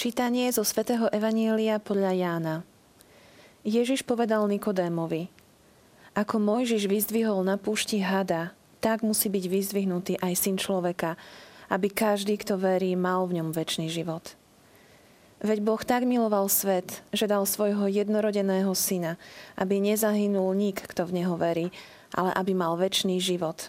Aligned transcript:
Čítanie 0.00 0.48
zo 0.48 0.64
svätého 0.64 1.12
Evanielia 1.12 1.76
podľa 1.76 2.16
Jána. 2.16 2.54
Ježiš 3.68 4.00
povedal 4.00 4.48
Nikodémovi, 4.48 5.28
ako 6.16 6.40
Mojžiš 6.40 6.88
vyzdvihol 6.88 7.44
na 7.44 7.60
púšti 7.60 8.00
hada, 8.00 8.56
tak 8.80 9.04
musí 9.04 9.28
byť 9.28 9.44
vyzdvihnutý 9.44 10.16
aj 10.24 10.32
syn 10.40 10.56
človeka, 10.56 11.20
aby 11.68 11.92
každý, 11.92 12.40
kto 12.40 12.56
verí, 12.56 12.96
mal 12.96 13.28
v 13.28 13.44
ňom 13.44 13.52
väčší 13.52 13.92
život. 13.92 14.40
Veď 15.44 15.60
Boh 15.60 15.84
tak 15.84 16.08
miloval 16.08 16.48
svet, 16.48 17.04
že 17.12 17.28
dal 17.28 17.44
svojho 17.44 17.84
jednorodeného 17.84 18.72
syna, 18.72 19.20
aby 19.60 19.84
nezahynul 19.84 20.56
nik, 20.56 20.80
kto 20.80 21.12
v 21.12 21.20
neho 21.20 21.36
verí, 21.36 21.68
ale 22.16 22.32
aby 22.40 22.56
mal 22.56 22.72
väčší 22.80 23.20
život. 23.20 23.68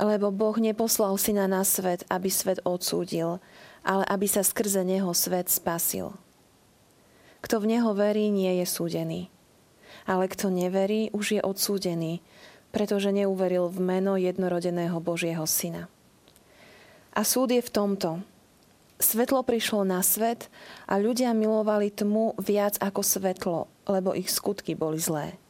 Lebo 0.00 0.32
Boh 0.32 0.56
neposlal 0.56 1.12
syna 1.20 1.44
na 1.44 1.60
svet, 1.60 2.08
aby 2.08 2.32
svet 2.32 2.64
odsúdil, 2.64 3.36
ale 3.84 4.04
aby 4.08 4.26
sa 4.28 4.44
skrze 4.44 4.84
neho 4.84 5.10
svet 5.16 5.48
spasil. 5.48 6.12
Kto 7.40 7.60
v 7.64 7.76
neho 7.76 7.90
verí, 7.96 8.28
nie 8.28 8.60
je 8.60 8.66
súdený. 8.68 9.32
Ale 10.04 10.28
kto 10.28 10.52
neverí, 10.52 11.08
už 11.16 11.40
je 11.40 11.40
odsúdený, 11.40 12.20
pretože 12.70 13.10
neuveril 13.10 13.72
v 13.72 13.78
meno 13.80 14.14
jednorodeného 14.20 15.00
Božieho 15.00 15.44
Syna. 15.48 15.88
A 17.16 17.26
súd 17.26 17.50
je 17.50 17.62
v 17.64 17.72
tomto. 17.72 18.22
Svetlo 19.00 19.40
prišlo 19.40 19.82
na 19.82 20.04
svet 20.04 20.52
a 20.84 21.00
ľudia 21.00 21.32
milovali 21.32 21.88
tmu 21.88 22.36
viac 22.36 22.76
ako 22.78 23.00
svetlo, 23.00 23.58
lebo 23.88 24.12
ich 24.12 24.28
skutky 24.28 24.76
boli 24.76 25.00
zlé. 25.00 25.40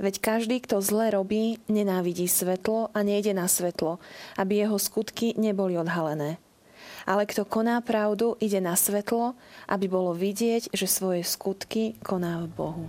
Veď 0.00 0.22
každý, 0.22 0.56
kto 0.64 0.80
zle 0.80 1.12
robí, 1.12 1.60
nenávidí 1.68 2.24
svetlo 2.24 2.88
a 2.96 2.98
nejde 3.04 3.36
na 3.36 3.50
svetlo, 3.50 4.00
aby 4.40 4.64
jeho 4.64 4.78
skutky 4.80 5.36
neboli 5.36 5.76
odhalené 5.76 6.40
ale 7.06 7.26
kto 7.28 7.44
koná 7.44 7.78
pravdu, 7.84 8.34
ide 8.40 8.58
na 8.58 8.74
svetlo, 8.74 9.36
aby 9.68 9.86
bolo 9.86 10.16
vidieť, 10.16 10.72
že 10.72 10.86
svoje 10.88 11.22
skutky 11.22 11.98
koná 12.02 12.42
v 12.42 12.48
Bohu. 12.50 12.86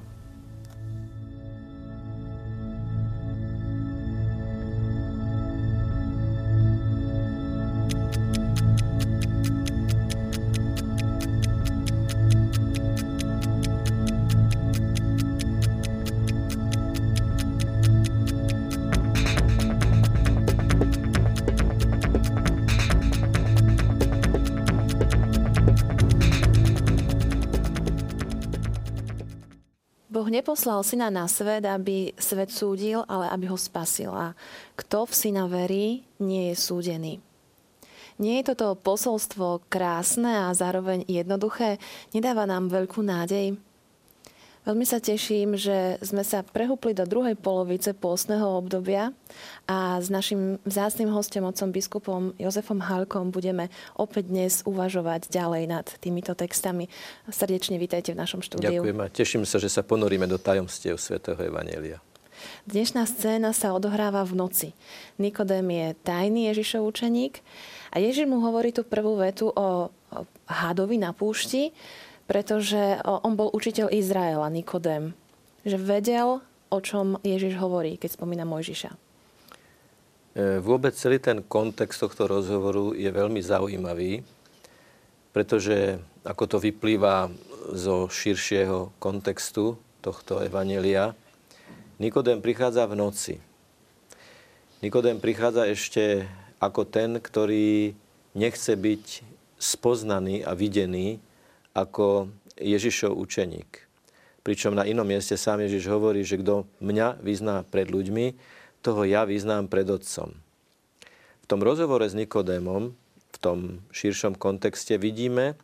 Neposlal 30.50 30.82
syna 30.82 31.14
na 31.14 31.30
svet, 31.30 31.62
aby 31.62 32.10
svet 32.18 32.50
súdil, 32.50 33.06
ale 33.06 33.30
aby 33.30 33.54
ho 33.54 33.54
spasil. 33.54 34.10
A 34.10 34.34
kto 34.74 35.06
v 35.06 35.14
syna 35.14 35.46
verí, 35.46 36.02
nie 36.18 36.50
je 36.50 36.56
súdený. 36.58 37.22
Nie 38.18 38.42
je 38.42 38.50
toto 38.50 38.74
posolstvo 38.74 39.62
krásne 39.70 40.50
a 40.50 40.58
zároveň 40.58 41.06
jednoduché? 41.06 41.78
Nedáva 42.18 42.50
nám 42.50 42.66
veľkú 42.66 42.98
nádej? 43.06 43.62
Veľmi 44.68 44.84
sa 44.84 45.00
teším, 45.00 45.56
že 45.56 45.96
sme 46.04 46.20
sa 46.20 46.44
prehúpli 46.44 46.92
do 46.92 47.08
druhej 47.08 47.40
polovice 47.40 47.96
pôstneho 47.96 48.60
obdobia 48.60 49.16
a 49.64 50.04
s 50.04 50.12
našim 50.12 50.60
vzácným 50.68 51.08
hostom, 51.16 51.48
otcom 51.48 51.72
biskupom 51.72 52.22
Jozefom 52.36 52.84
Halkom 52.84 53.32
budeme 53.32 53.72
opäť 53.96 54.28
dnes 54.28 54.60
uvažovať 54.68 55.32
ďalej 55.32 55.64
nad 55.64 55.88
týmito 56.04 56.36
textami. 56.36 56.92
Srdečne 57.32 57.80
vítajte 57.80 58.12
v 58.12 58.20
našom 58.20 58.44
štúdiu. 58.44 58.84
Ďakujem 58.84 59.00
a 59.00 59.08
teším 59.08 59.44
sa, 59.48 59.64
že 59.64 59.72
sa 59.72 59.80
ponoríme 59.80 60.28
do 60.28 60.36
tajomstiev 60.36 61.00
svätého 61.00 61.40
Evanielia. 61.40 62.04
Dnešná 62.68 63.08
scéna 63.08 63.56
sa 63.56 63.72
odohráva 63.72 64.24
v 64.28 64.44
noci. 64.44 64.70
Nikodém 65.20 65.66
je 65.72 65.88
tajný 66.04 66.52
Ježišov 66.52 66.84
učeník 66.84 67.40
a 67.92 68.00
Ježiš 68.00 68.28
mu 68.28 68.44
hovorí 68.44 68.76
tú 68.76 68.84
prvú 68.84 69.20
vetu 69.20 69.52
o 69.56 69.92
hadovi 70.48 71.00
na 71.00 71.16
púšti, 71.16 71.72
pretože 72.30 73.02
on 73.02 73.34
bol 73.34 73.50
učiteľ 73.50 73.90
Izraela, 73.90 74.54
Nikodém. 74.54 75.18
Že 75.66 75.78
vedel, 75.82 76.30
o 76.70 76.78
čom 76.78 77.18
Ježiš 77.26 77.58
hovorí, 77.58 77.98
keď 77.98 78.14
spomína 78.14 78.46
Mojžiša. 78.46 78.94
E, 78.94 80.62
vôbec 80.62 80.94
celý 80.94 81.18
ten 81.18 81.42
kontext 81.42 82.06
tohto 82.06 82.30
rozhovoru 82.30 82.94
je 82.94 83.10
veľmi 83.10 83.42
zaujímavý, 83.42 84.22
pretože 85.34 85.98
ako 86.22 86.44
to 86.46 86.58
vyplýva 86.62 87.34
zo 87.74 88.06
širšieho 88.06 88.94
kontextu 89.02 89.82
tohto 90.06 90.46
evanelia, 90.46 91.18
Nikodém 92.00 92.40
prichádza 92.40 92.88
v 92.88 92.96
noci. 92.96 93.36
Nikodém 94.80 95.20
prichádza 95.20 95.68
ešte 95.68 96.24
ako 96.64 96.88
ten, 96.88 97.20
ktorý 97.20 97.92
nechce 98.32 98.72
byť 98.72 99.06
spoznaný 99.60 100.48
a 100.48 100.56
videný 100.56 101.20
ako 101.80 102.28
Ježišov 102.60 103.16
učeník. 103.16 103.88
Pričom 104.44 104.76
na 104.76 104.88
inom 104.88 105.08
mieste 105.08 105.36
sám 105.40 105.64
Ježiš 105.64 105.88
hovorí, 105.88 106.24
že 106.24 106.40
kto 106.40 106.68
mňa 106.84 107.24
vyzná 107.24 107.64
pred 107.68 107.88
ľuďmi, 107.88 108.36
toho 108.80 109.04
ja 109.04 109.28
vyznám 109.28 109.68
pred 109.68 109.88
Otcom. 109.88 110.32
V 111.44 111.46
tom 111.48 111.60
rozhovore 111.60 112.08
s 112.08 112.16
Nikodémom, 112.16 112.96
v 113.30 113.38
tom 113.40 113.84
širšom 113.92 114.40
kontexte 114.40 114.96
vidíme, 114.96 115.60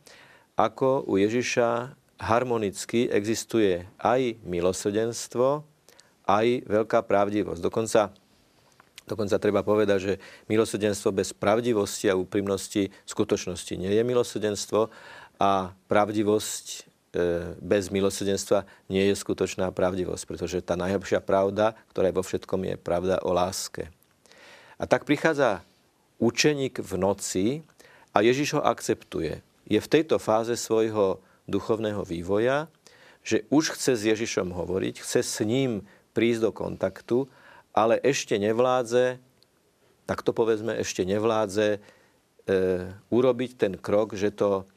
ako 0.59 1.03
u 1.07 1.19
Ježiša 1.19 1.95
harmonicky 2.19 3.11
existuje 3.11 3.83
aj 3.99 4.39
milosrdenstvo, 4.43 5.63
aj 6.25 6.47
veľká 6.65 7.03
pravdivosť. 7.05 7.61
Dokonca, 7.61 8.11
dokonca 9.03 9.35
treba 9.37 9.61
povedať, 9.61 9.99
že 9.99 10.13
milosrdenstvo 10.47 11.11
bez 11.11 11.35
pravdivosti 11.35 12.09
a 12.09 12.17
úprimnosti 12.17 12.89
skutočnosti 13.05 13.73
nie 13.75 13.91
je 13.91 14.03
milosrdenstvo 14.03 14.89
a 15.39 15.75
pravdivosť 15.91 16.65
e, 16.71 16.79
bez 17.59 17.91
milosrdenstva 17.91 18.63
nie 18.87 19.03
je 19.11 19.15
skutočná 19.15 19.71
pravdivosť, 19.71 20.23
pretože 20.27 20.65
tá 20.65 20.79
najlepšia 20.79 21.19
pravda, 21.23 21.75
ktorá 21.91 22.11
je 22.11 22.17
vo 22.17 22.23
všetkom, 22.23 22.61
je 22.63 22.75
pravda 22.79 23.19
o 23.23 23.35
láske. 23.35 23.91
A 24.75 24.83
tak 24.87 25.07
prichádza 25.07 25.63
učeník 26.19 26.79
v 26.79 26.93
noci 26.99 27.45
a 28.15 28.23
Ježiš 28.23 28.59
ho 28.59 28.61
akceptuje. 28.63 29.43
Je 29.67 29.79
v 29.79 29.91
tejto 29.91 30.19
fáze 30.19 30.55
svojho 30.55 31.19
duchovného 31.47 32.03
vývoja, 32.03 32.71
že 33.25 33.43
už 33.49 33.73
chce 33.75 33.97
s 33.97 34.03
Ježišom 34.05 34.53
hovoriť, 34.53 35.01
chce 35.01 35.21
s 35.25 35.37
ním 35.41 35.83
prísť 36.13 36.41
do 36.47 36.51
kontaktu, 36.53 37.17
ale 37.75 37.99
ešte 37.99 38.37
nevládze, 38.37 39.19
tak 40.05 40.21
to 40.21 40.31
povedzme, 40.31 40.77
ešte 40.77 41.03
nevládze 41.03 41.67
e, 41.75 41.79
urobiť 43.09 43.51
ten 43.57 43.73
krok, 43.75 44.13
že 44.13 44.29
to 44.29 44.69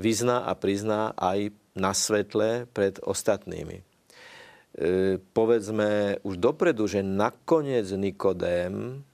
vyzná 0.00 0.48
a 0.48 0.56
prizná 0.56 1.12
aj 1.20 1.52
na 1.76 1.92
svetle 1.92 2.64
pred 2.72 2.96
ostatnými. 3.04 3.80
E, 3.80 3.84
povedzme 5.36 6.18
už 6.24 6.40
dopredu, 6.40 6.88
že 6.88 7.04
nakoniec 7.04 7.84
Nikodém 7.92 9.04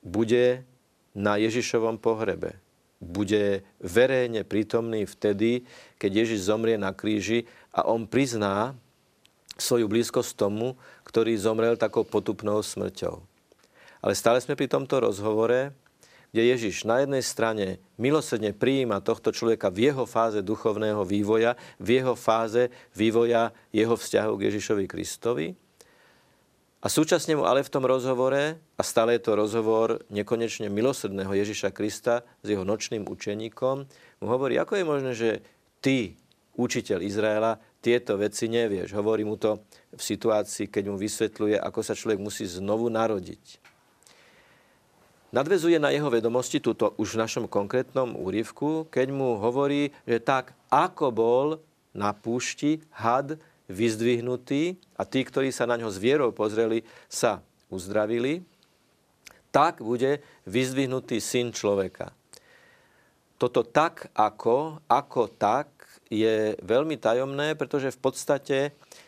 bude 0.00 0.64
na 1.12 1.36
Ježišovom 1.36 2.00
pohrebe. 2.00 2.56
Bude 3.04 3.62
verejne 3.84 4.48
prítomný 4.48 5.04
vtedy, 5.04 5.68
keď 6.00 6.24
Ježiš 6.24 6.48
zomrie 6.48 6.80
na 6.80 6.96
kríži 6.96 7.44
a 7.68 7.84
on 7.84 8.08
prizná 8.08 8.72
svoju 9.60 9.86
blízkosť 9.86 10.34
tomu, 10.34 10.74
ktorý 11.06 11.36
zomrel 11.38 11.78
takou 11.78 12.02
potupnou 12.02 12.58
smrťou. 12.64 13.22
Ale 14.04 14.12
stále 14.16 14.40
sme 14.42 14.58
pri 14.58 14.66
tomto 14.66 15.00
rozhovore 15.00 15.72
kde 16.34 16.50
Ježiš 16.50 16.82
na 16.82 16.98
jednej 16.98 17.22
strane 17.22 17.78
milosrdne 17.94 18.50
prijíma 18.50 18.98
tohto 19.06 19.30
človeka 19.30 19.70
v 19.70 19.86
jeho 19.86 20.02
fáze 20.02 20.42
duchovného 20.42 21.06
vývoja, 21.06 21.54
v 21.78 22.02
jeho 22.02 22.18
fáze 22.18 22.74
vývoja 22.90 23.54
jeho 23.70 23.94
vzťahu 23.94 24.34
k 24.34 24.44
Ježišovi 24.50 24.84
Kristovi. 24.90 25.54
A 26.82 26.90
súčasne 26.90 27.38
mu 27.38 27.46
ale 27.46 27.62
v 27.62 27.70
tom 27.70 27.86
rozhovore, 27.86 28.58
a 28.58 28.82
stále 28.82 29.14
je 29.14 29.30
to 29.30 29.38
rozhovor 29.38 30.02
nekonečne 30.10 30.66
milosrdného 30.74 31.30
Ježiša 31.30 31.70
Krista 31.70 32.26
s 32.42 32.46
jeho 32.50 32.66
nočným 32.66 33.06
učeníkom, 33.06 33.86
mu 34.18 34.26
hovorí, 34.26 34.58
ako 34.58 34.74
je 34.74 34.84
možné, 34.84 35.12
že 35.14 35.30
ty, 35.78 36.18
učiteľ 36.58 36.98
Izraela, 37.06 37.62
tieto 37.78 38.18
veci 38.18 38.50
nevieš. 38.50 38.90
Hovorí 38.90 39.22
mu 39.22 39.38
to 39.38 39.62
v 39.94 40.02
situácii, 40.02 40.66
keď 40.66 40.90
mu 40.90 40.98
vysvetľuje, 40.98 41.62
ako 41.62 41.78
sa 41.78 41.94
človek 41.94 42.18
musí 42.18 42.42
znovu 42.42 42.90
narodiť 42.90 43.63
nadvezuje 45.34 45.82
na 45.82 45.90
jeho 45.90 46.06
vedomosti, 46.06 46.62
túto 46.62 46.94
už 46.94 47.18
v 47.18 47.26
našom 47.26 47.50
konkrétnom 47.50 48.14
úryvku, 48.14 48.86
keď 48.86 49.10
mu 49.10 49.34
hovorí, 49.42 49.90
že 50.06 50.22
tak 50.22 50.54
ako 50.70 51.06
bol 51.10 51.46
na 51.90 52.14
púšti 52.14 52.78
had 52.94 53.34
vyzdvihnutý 53.66 54.78
a 54.94 55.02
tí, 55.02 55.26
ktorí 55.26 55.50
sa 55.50 55.66
na 55.66 55.74
ňo 55.74 55.90
s 55.90 55.98
vierou 55.98 56.30
pozreli, 56.30 56.86
sa 57.10 57.42
uzdravili, 57.66 58.46
tak 59.50 59.82
bude 59.82 60.22
vyzdvihnutý 60.46 61.18
syn 61.18 61.50
človeka. 61.50 62.14
toto 63.34 63.66
tak 63.66 64.14
ako, 64.14 64.78
ako 64.86 65.26
tak 65.34 65.68
je 66.06 66.54
veľmi 66.62 66.94
tajomné, 66.96 67.58
pretože 67.58 67.90
v 67.90 67.98
podstate 67.98 68.58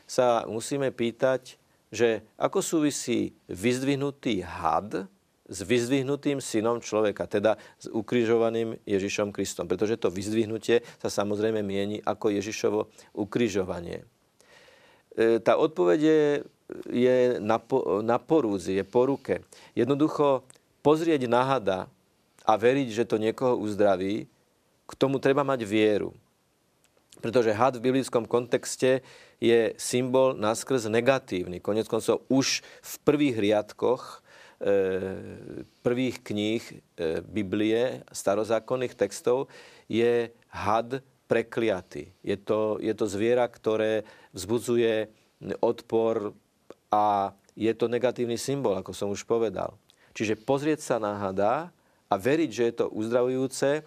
sa 0.04 0.42
musíme 0.50 0.90
pýtať, 0.90 1.56
že 1.94 2.26
ako 2.34 2.58
súvisí 2.60 3.32
vyzdvihnutý 3.46 4.42
had 4.42 5.06
s 5.46 5.62
vyzdvihnutým 5.62 6.42
synom 6.42 6.82
človeka, 6.82 7.30
teda 7.30 7.54
s 7.78 7.86
ukrižovaným 7.86 8.82
Ježišom 8.82 9.30
Kristom. 9.30 9.70
Pretože 9.70 9.98
to 9.98 10.10
vyzdvihnutie 10.10 10.82
sa 10.98 11.08
samozrejme 11.08 11.62
mieni 11.62 12.02
ako 12.02 12.34
Ježišovo 12.34 12.90
ukrižovanie. 13.14 14.02
E, 15.14 15.38
tá 15.38 15.54
odpoveď 15.54 15.98
je, 16.02 16.22
je 16.90 17.16
na, 17.38 17.62
na 18.02 18.18
porúzi, 18.18 18.76
je 18.76 18.84
po 18.84 19.06
ruke. 19.06 19.46
Jednoducho 19.78 20.42
pozrieť 20.82 21.30
na 21.30 21.42
hada 21.46 21.78
a 22.46 22.52
veriť, 22.54 22.88
že 22.90 23.08
to 23.08 23.18
niekoho 23.18 23.58
uzdraví, 23.58 24.26
k 24.86 24.92
tomu 24.94 25.18
treba 25.18 25.42
mať 25.42 25.66
vieru. 25.66 26.14
Pretože 27.18 27.56
had 27.56 27.74
v 27.74 27.90
biblickom 27.90 28.28
kontexte 28.28 29.02
je 29.42 29.74
symbol 29.80 30.36
naskrz 30.36 30.86
negatívny. 30.86 31.58
Konec 31.58 31.90
koncov 31.90 32.22
už 32.30 32.62
v 32.62 32.94
prvých 33.02 33.36
riadkoch 33.40 34.25
prvých 35.84 36.16
kníh 36.24 36.62
e, 36.64 36.74
Biblie, 37.20 38.02
starozákonných 38.08 38.96
textov, 38.96 39.52
je 39.84 40.32
had 40.48 41.04
prekliaty. 41.28 42.14
Je 42.24 42.36
to, 42.40 42.80
je 42.80 42.94
to 42.96 43.06
zviera, 43.06 43.44
ktoré 43.46 44.06
vzbudzuje 44.32 45.12
odpor 45.60 46.32
a 46.88 47.36
je 47.52 47.72
to 47.76 47.90
negatívny 47.90 48.40
symbol, 48.40 48.76
ako 48.78 48.92
som 48.96 49.08
už 49.12 49.28
povedal. 49.28 49.76
Čiže 50.16 50.40
pozrieť 50.40 50.80
sa 50.80 50.96
na 50.96 51.20
hada 51.20 51.68
a 52.08 52.14
veriť, 52.16 52.50
že 52.52 52.64
je 52.72 52.74
to 52.80 52.86
uzdravujúce, 52.88 53.84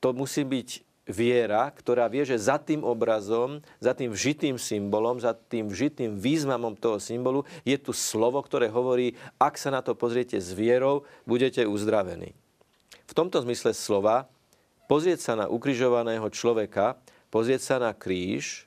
to 0.00 0.08
musí 0.12 0.44
byť 0.44 0.85
viera, 1.06 1.70
ktorá 1.70 2.10
vie, 2.10 2.26
že 2.26 2.34
za 2.34 2.58
tým 2.58 2.82
obrazom, 2.82 3.62
za 3.78 3.94
tým 3.94 4.10
vžitým 4.10 4.58
symbolom, 4.58 5.22
za 5.22 5.32
tým 5.32 5.70
vžitým 5.70 6.18
významom 6.18 6.74
toho 6.74 6.98
symbolu 6.98 7.46
je 7.62 7.78
tu 7.78 7.94
slovo, 7.94 8.42
ktoré 8.42 8.66
hovorí, 8.66 9.14
ak 9.38 9.54
sa 9.54 9.70
na 9.70 9.80
to 9.86 9.94
pozriete 9.94 10.42
s 10.42 10.50
vierou, 10.50 11.06
budete 11.22 11.62
uzdravení. 11.62 12.34
V 13.06 13.12
tomto 13.14 13.38
zmysle 13.46 13.70
slova 13.70 14.26
pozrieť 14.90 15.18
sa 15.22 15.32
na 15.38 15.46
ukrižovaného 15.46 16.26
človeka, 16.34 16.98
pozrieť 17.30 17.62
sa 17.62 17.76
na 17.78 17.94
kríž 17.94 18.66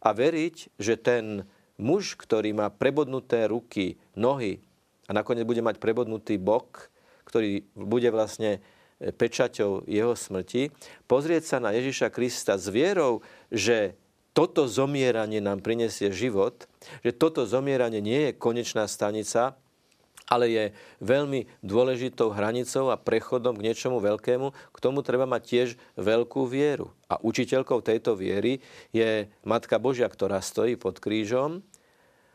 a 0.00 0.16
veriť, 0.16 0.80
že 0.80 0.96
ten 0.96 1.44
muž, 1.76 2.16
ktorý 2.16 2.56
má 2.56 2.72
prebodnuté 2.72 3.44
ruky, 3.52 4.00
nohy 4.16 4.64
a 5.06 5.12
nakoniec 5.12 5.44
bude 5.44 5.60
mať 5.60 5.76
prebodnutý 5.76 6.40
bok, 6.40 6.88
ktorý 7.28 7.68
bude 7.76 8.08
vlastne 8.08 8.64
pečaťou 9.00 9.84
jeho 9.84 10.16
smrti, 10.16 10.72
pozrieť 11.04 11.42
sa 11.44 11.56
na 11.60 11.72
Ježiša 11.76 12.08
Krista 12.08 12.56
s 12.56 12.72
vierou, 12.72 13.20
že 13.52 13.96
toto 14.36 14.68
zomieranie 14.68 15.40
nám 15.40 15.64
prinesie 15.64 16.12
život, 16.12 16.68
že 17.00 17.16
toto 17.16 17.48
zomieranie 17.48 18.04
nie 18.04 18.20
je 18.28 18.32
konečná 18.36 18.84
stanica, 18.84 19.56
ale 20.26 20.50
je 20.50 20.64
veľmi 21.00 21.46
dôležitou 21.62 22.34
hranicou 22.34 22.90
a 22.90 22.98
prechodom 22.98 23.54
k 23.56 23.70
niečomu 23.70 24.02
veľkému. 24.02 24.50
K 24.74 24.78
tomu 24.82 25.06
treba 25.06 25.22
mať 25.22 25.42
tiež 25.46 25.68
veľkú 25.94 26.50
vieru. 26.50 26.90
A 27.06 27.22
učiteľkou 27.22 27.78
tejto 27.78 28.18
viery 28.18 28.58
je 28.90 29.30
Matka 29.46 29.78
Božia, 29.78 30.10
ktorá 30.10 30.42
stojí 30.42 30.74
pod 30.74 30.98
krížom 30.98 31.62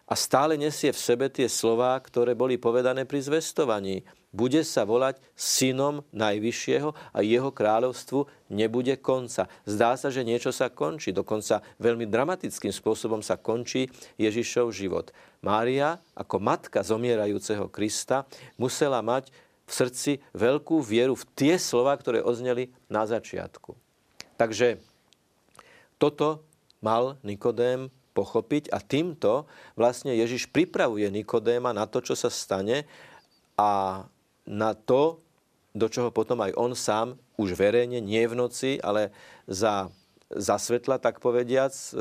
a 0.08 0.14
stále 0.16 0.56
nesie 0.56 0.96
v 0.96 1.04
sebe 1.04 1.28
tie 1.28 1.52
slová, 1.52 2.00
ktoré 2.00 2.32
boli 2.32 2.56
povedané 2.56 3.04
pri 3.04 3.28
zvestovaní 3.28 4.08
bude 4.32 4.64
sa 4.64 4.88
volať 4.88 5.20
synom 5.36 6.08
Najvyššieho 6.16 6.90
a 7.12 7.20
jeho 7.20 7.52
kráľovstvu 7.52 8.28
nebude 8.48 8.96
konca. 8.98 9.52
Zdá 9.68 10.00
sa, 10.00 10.08
že 10.08 10.24
niečo 10.24 10.56
sa 10.56 10.72
končí, 10.72 11.12
dokonca 11.12 11.60
veľmi 11.84 12.08
dramatickým 12.08 12.72
spôsobom 12.72 13.20
sa 13.20 13.36
končí 13.36 13.92
Ježišov 14.16 14.72
život. 14.72 15.12
Mária, 15.44 16.00
ako 16.16 16.40
matka 16.40 16.80
zomierajúceho 16.80 17.68
Krista, 17.68 18.24
musela 18.56 19.04
mať 19.04 19.30
v 19.68 19.72
srdci 19.72 20.12
veľkú 20.36 20.80
vieru 20.84 21.16
v 21.16 21.28
tie 21.36 21.54
slova, 21.60 21.96
ktoré 21.96 22.24
ozneli 22.24 22.72
na 22.92 23.08
začiatku. 23.08 23.76
Takže 24.40 24.80
toto 26.00 26.44
mal 26.82 27.20
Nikodém 27.22 27.94
pochopiť 28.12 28.72
a 28.76 28.84
týmto 28.84 29.48
vlastne 29.80 30.12
Ježiš 30.12 30.52
pripravuje 30.52 31.08
Nikodéma 31.08 31.72
na 31.72 31.88
to, 31.88 32.04
čo 32.04 32.18
sa 32.18 32.28
stane 32.28 32.84
a 33.56 34.04
na 34.46 34.74
to, 34.74 35.22
do 35.72 35.88
čoho 35.88 36.12
potom 36.12 36.44
aj 36.44 36.52
on 36.60 36.76
sám 36.76 37.16
už 37.40 37.56
verejne, 37.56 38.04
nie 38.04 38.22
v 38.28 38.36
noci, 38.36 38.78
ale 38.84 39.16
za, 39.48 39.88
za 40.30 40.56
svetla, 40.60 41.00
tak 41.00 41.24
povediac, 41.24 41.72
e, 41.72 41.92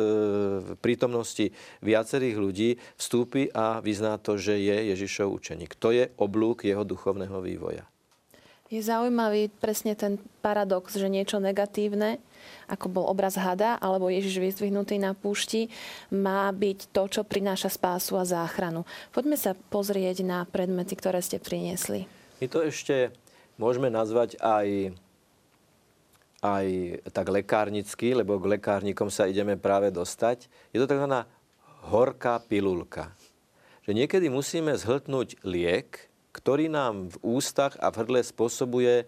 v 0.60 0.70
prítomnosti 0.82 1.54
viacerých 1.80 2.36
ľudí 2.36 2.70
vstúpi 2.98 3.48
a 3.54 3.78
vyzná 3.78 4.18
to, 4.18 4.34
že 4.36 4.58
je 4.58 4.94
Ježišov 4.94 5.30
učeník. 5.30 5.78
To 5.78 5.94
je 5.94 6.10
oblúk 6.18 6.66
jeho 6.66 6.82
duchovného 6.82 7.38
vývoja. 7.40 7.86
Je 8.70 8.78
zaujímavý 8.78 9.50
presne 9.58 9.98
ten 9.98 10.14
paradox, 10.46 10.94
že 10.94 11.10
niečo 11.10 11.42
negatívne, 11.42 12.22
ako 12.70 12.86
bol 12.86 13.04
obraz 13.10 13.34
hada 13.34 13.74
alebo 13.82 14.06
Ježiš 14.06 14.38
vyzdvihnutý 14.38 14.94
na 15.02 15.10
púšti, 15.10 15.66
má 16.14 16.46
byť 16.54 16.94
to, 16.94 17.02
čo 17.10 17.26
prináša 17.26 17.66
spásu 17.66 18.14
a 18.14 18.22
záchranu. 18.22 18.86
Poďme 19.10 19.34
sa 19.34 19.58
pozrieť 19.58 20.22
na 20.22 20.46
predmety, 20.46 20.94
ktoré 20.94 21.18
ste 21.18 21.42
priniesli. 21.42 22.06
My 22.40 22.48
to 22.48 22.64
ešte 22.64 23.12
môžeme 23.60 23.92
nazvať 23.92 24.40
aj, 24.40 24.96
aj 26.40 26.66
tak 27.12 27.28
lekárnicky, 27.28 28.16
lebo 28.16 28.40
k 28.40 28.56
lekárnikom 28.56 29.12
sa 29.12 29.28
ideme 29.28 29.60
práve 29.60 29.92
dostať. 29.92 30.48
Je 30.72 30.80
to 30.80 30.88
tzv. 30.88 31.28
horká 31.92 32.40
pilulka. 32.40 33.12
Že 33.84 33.92
niekedy 33.92 34.32
musíme 34.32 34.72
zhltnúť 34.72 35.44
liek, 35.44 36.08
ktorý 36.32 36.72
nám 36.72 37.12
v 37.12 37.36
ústach 37.36 37.76
a 37.76 37.92
v 37.92 38.00
hrdle 38.00 38.24
spôsobuje 38.24 39.04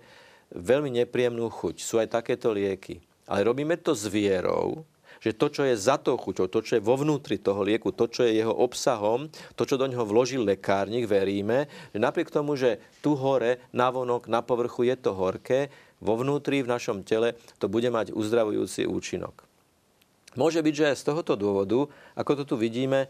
veľmi 0.52 0.92
nepríjemnú 1.00 1.48
chuť. 1.48 1.80
Sú 1.80 1.96
aj 1.96 2.12
takéto 2.12 2.52
lieky. 2.52 3.00
Ale 3.24 3.48
robíme 3.48 3.80
to 3.80 3.96
s 3.96 4.04
vierou, 4.12 4.84
že 5.22 5.30
to, 5.38 5.46
čo 5.46 5.62
je 5.62 5.78
za 5.78 6.02
tou 6.02 6.18
chuťou, 6.18 6.50
to, 6.50 6.58
čo 6.66 6.76
je 6.76 6.82
vo 6.82 6.98
vnútri 6.98 7.38
toho 7.38 7.62
lieku, 7.62 7.94
to, 7.94 8.10
čo 8.10 8.26
je 8.26 8.42
jeho 8.42 8.50
obsahom, 8.50 9.30
to, 9.54 9.62
čo 9.62 9.78
do 9.78 9.86
neho 9.86 10.02
vložil 10.02 10.42
lekárnik, 10.42 11.06
veríme, 11.06 11.70
že 11.94 12.02
napriek 12.02 12.34
tomu, 12.34 12.58
že 12.58 12.82
tu 12.98 13.14
hore, 13.14 13.62
navonok, 13.70 14.26
na 14.26 14.42
povrchu 14.42 14.90
je 14.90 14.98
to 14.98 15.14
horké, 15.14 15.70
vo 16.02 16.18
vnútri, 16.18 16.66
v 16.66 16.74
našom 16.74 17.06
tele, 17.06 17.38
to 17.62 17.70
bude 17.70 17.86
mať 17.86 18.10
uzdravujúci 18.10 18.90
účinok. 18.90 19.46
Môže 20.34 20.58
byť, 20.58 20.74
že 20.74 20.98
z 20.98 21.06
tohoto 21.06 21.38
dôvodu, 21.38 21.86
ako 22.18 22.42
to 22.42 22.44
tu 22.44 22.54
vidíme 22.58 23.06
e, 23.06 23.08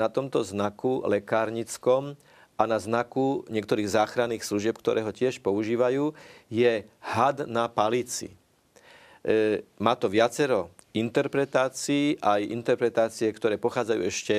na 0.00 0.08
tomto 0.08 0.40
znaku 0.40 1.04
lekárnickom 1.04 2.16
a 2.56 2.62
na 2.64 2.80
znaku 2.80 3.44
niektorých 3.52 3.90
záchranných 3.90 4.46
služieb, 4.46 4.80
ktoré 4.80 5.04
ho 5.04 5.12
tiež 5.12 5.44
používajú, 5.44 6.16
je 6.48 6.88
had 7.04 7.44
na 7.44 7.68
palici. 7.68 8.32
E, 9.20 9.60
má 9.76 9.92
to 9.92 10.08
viacero 10.08 10.72
interpretácií, 10.96 12.16
aj 12.20 12.40
interpretácie, 12.48 13.28
ktoré 13.32 13.60
pochádzajú 13.60 14.02
ešte 14.04 14.36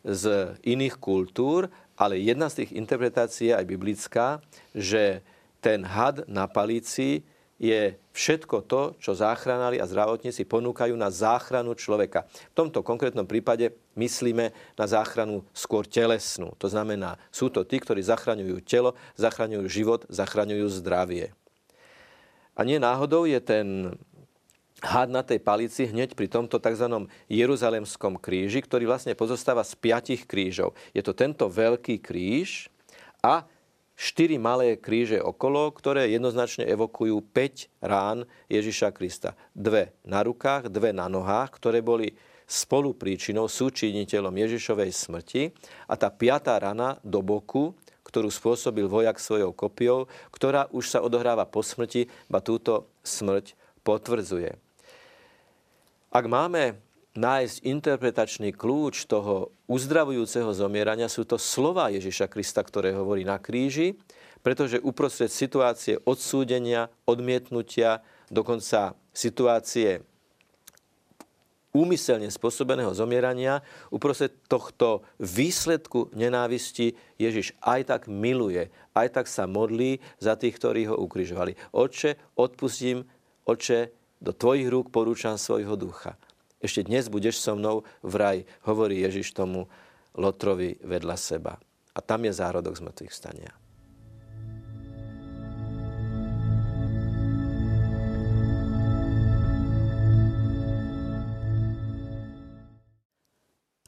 z 0.00 0.56
iných 0.64 0.96
kultúr, 0.96 1.68
ale 2.00 2.16
jedna 2.16 2.48
z 2.48 2.64
tých 2.64 2.72
interpretácií 2.80 3.52
je 3.52 3.58
aj 3.58 3.66
biblická, 3.68 4.26
že 4.72 5.20
ten 5.60 5.84
had 5.84 6.24
na 6.24 6.48
palíci 6.48 7.20
je 7.60 7.92
všetko 8.16 8.64
to, 8.64 8.96
čo 8.96 9.12
záchranári 9.12 9.76
a 9.76 9.84
zdravotníci 9.84 10.48
ponúkajú 10.48 10.96
na 10.96 11.12
záchranu 11.12 11.76
človeka. 11.76 12.24
V 12.56 12.56
tomto 12.56 12.80
konkrétnom 12.80 13.28
prípade 13.28 13.76
myslíme 14.00 14.56
na 14.80 14.86
záchranu 14.88 15.44
skôr 15.52 15.84
telesnú. 15.84 16.56
To 16.56 16.72
znamená, 16.72 17.20
sú 17.28 17.52
to 17.52 17.60
tí, 17.68 17.76
ktorí 17.76 18.00
zachraňujú 18.00 18.64
telo, 18.64 18.96
zachraňujú 19.20 19.68
život, 19.68 20.08
zachraňujú 20.08 20.72
zdravie. 20.80 21.36
A 22.56 22.64
nie 22.64 22.80
náhodou 22.80 23.28
je 23.28 23.40
ten 23.44 23.92
had 24.80 25.12
na 25.12 25.20
tej 25.20 25.40
palici 25.40 25.88
hneď 25.88 26.16
pri 26.16 26.26
tomto 26.26 26.56
tzv. 26.56 27.08
Jeruzalemskom 27.28 28.16
kríži, 28.16 28.64
ktorý 28.64 28.88
vlastne 28.88 29.12
pozostáva 29.14 29.64
z 29.64 29.76
piatich 29.76 30.24
krížov. 30.24 30.76
Je 30.96 31.04
to 31.04 31.12
tento 31.12 31.46
veľký 31.46 32.00
kríž 32.00 32.72
a 33.20 33.44
štyri 34.00 34.40
malé 34.40 34.80
kríže 34.80 35.20
okolo, 35.20 35.68
ktoré 35.76 36.08
jednoznačne 36.08 36.64
evokujú 36.64 37.20
5 37.32 37.84
rán 37.84 38.24
Ježiša 38.48 38.96
Krista. 38.96 39.36
Dve 39.52 39.92
na 40.08 40.24
rukách, 40.24 40.72
dve 40.72 40.96
na 40.96 41.06
nohách, 41.12 41.60
ktoré 41.60 41.84
boli 41.84 42.16
spolupríčinou, 42.50 43.46
súčiniteľom 43.46 44.34
Ježišovej 44.34 44.90
smrti 44.90 45.42
a 45.86 45.94
tá 45.94 46.10
piatá 46.10 46.58
rana 46.58 46.98
do 47.06 47.22
boku, 47.22 47.78
ktorú 48.02 48.26
spôsobil 48.26 48.90
vojak 48.90 49.22
svojou 49.22 49.54
kopiou, 49.54 50.10
ktorá 50.34 50.66
už 50.74 50.90
sa 50.90 50.98
odohráva 50.98 51.46
po 51.46 51.62
smrti, 51.62 52.10
ba 52.26 52.42
túto 52.42 52.90
smrť 53.06 53.54
potvrdzuje. 53.86 54.69
Ak 56.10 56.26
máme 56.26 56.82
nájsť 57.14 57.62
interpretačný 57.62 58.50
kľúč 58.54 59.06
toho 59.06 59.54
uzdravujúceho 59.70 60.50
zomierania, 60.50 61.06
sú 61.06 61.22
to 61.22 61.38
slova 61.38 61.86
Ježiša 61.90 62.26
Krista, 62.26 62.66
ktoré 62.66 62.90
hovorí 62.94 63.22
na 63.22 63.38
kríži. 63.38 63.94
pretože 64.40 64.80
uprostred 64.80 65.28
situácie 65.28 66.00
odsúdenia, 66.08 66.88
odmietnutia, 67.04 68.00
dokonca 68.32 68.96
situácie 69.12 70.00
úmyselne 71.70 72.26
spôsobeného 72.32 72.90
zomierania, 72.96 73.62
uprostred 73.94 74.34
tohto 74.50 75.06
výsledku 75.22 76.10
nenávisti 76.18 76.98
Ježiš 77.14 77.54
aj 77.62 77.80
tak 77.86 78.02
miluje, 78.10 78.74
aj 78.96 79.08
tak 79.14 79.26
sa 79.30 79.46
modlí 79.46 80.02
za 80.18 80.34
tých, 80.34 80.58
ktorí 80.58 80.90
ho 80.90 80.98
ukrižovali. 80.98 81.54
Oče, 81.70 82.18
odpustím, 82.34 83.06
oče, 83.46 83.94
do 84.20 84.36
tvojich 84.36 84.68
rúk 84.68 84.92
porúčam 84.92 85.40
svojho 85.40 85.74
ducha. 85.80 86.20
Ešte 86.60 86.84
dnes 86.84 87.08
budeš 87.08 87.40
so 87.40 87.56
mnou 87.56 87.88
v 88.04 88.14
raj, 88.20 88.38
hovorí 88.68 89.00
Ježiš 89.00 89.32
tomu 89.32 89.64
Lotrovi 90.12 90.76
vedľa 90.84 91.16
seba. 91.16 91.56
A 91.96 92.04
tam 92.04 92.28
je 92.28 92.36
zárodok 92.36 92.76
z 92.76 92.84
mŕtvych 92.84 93.16
stania. 93.16 93.52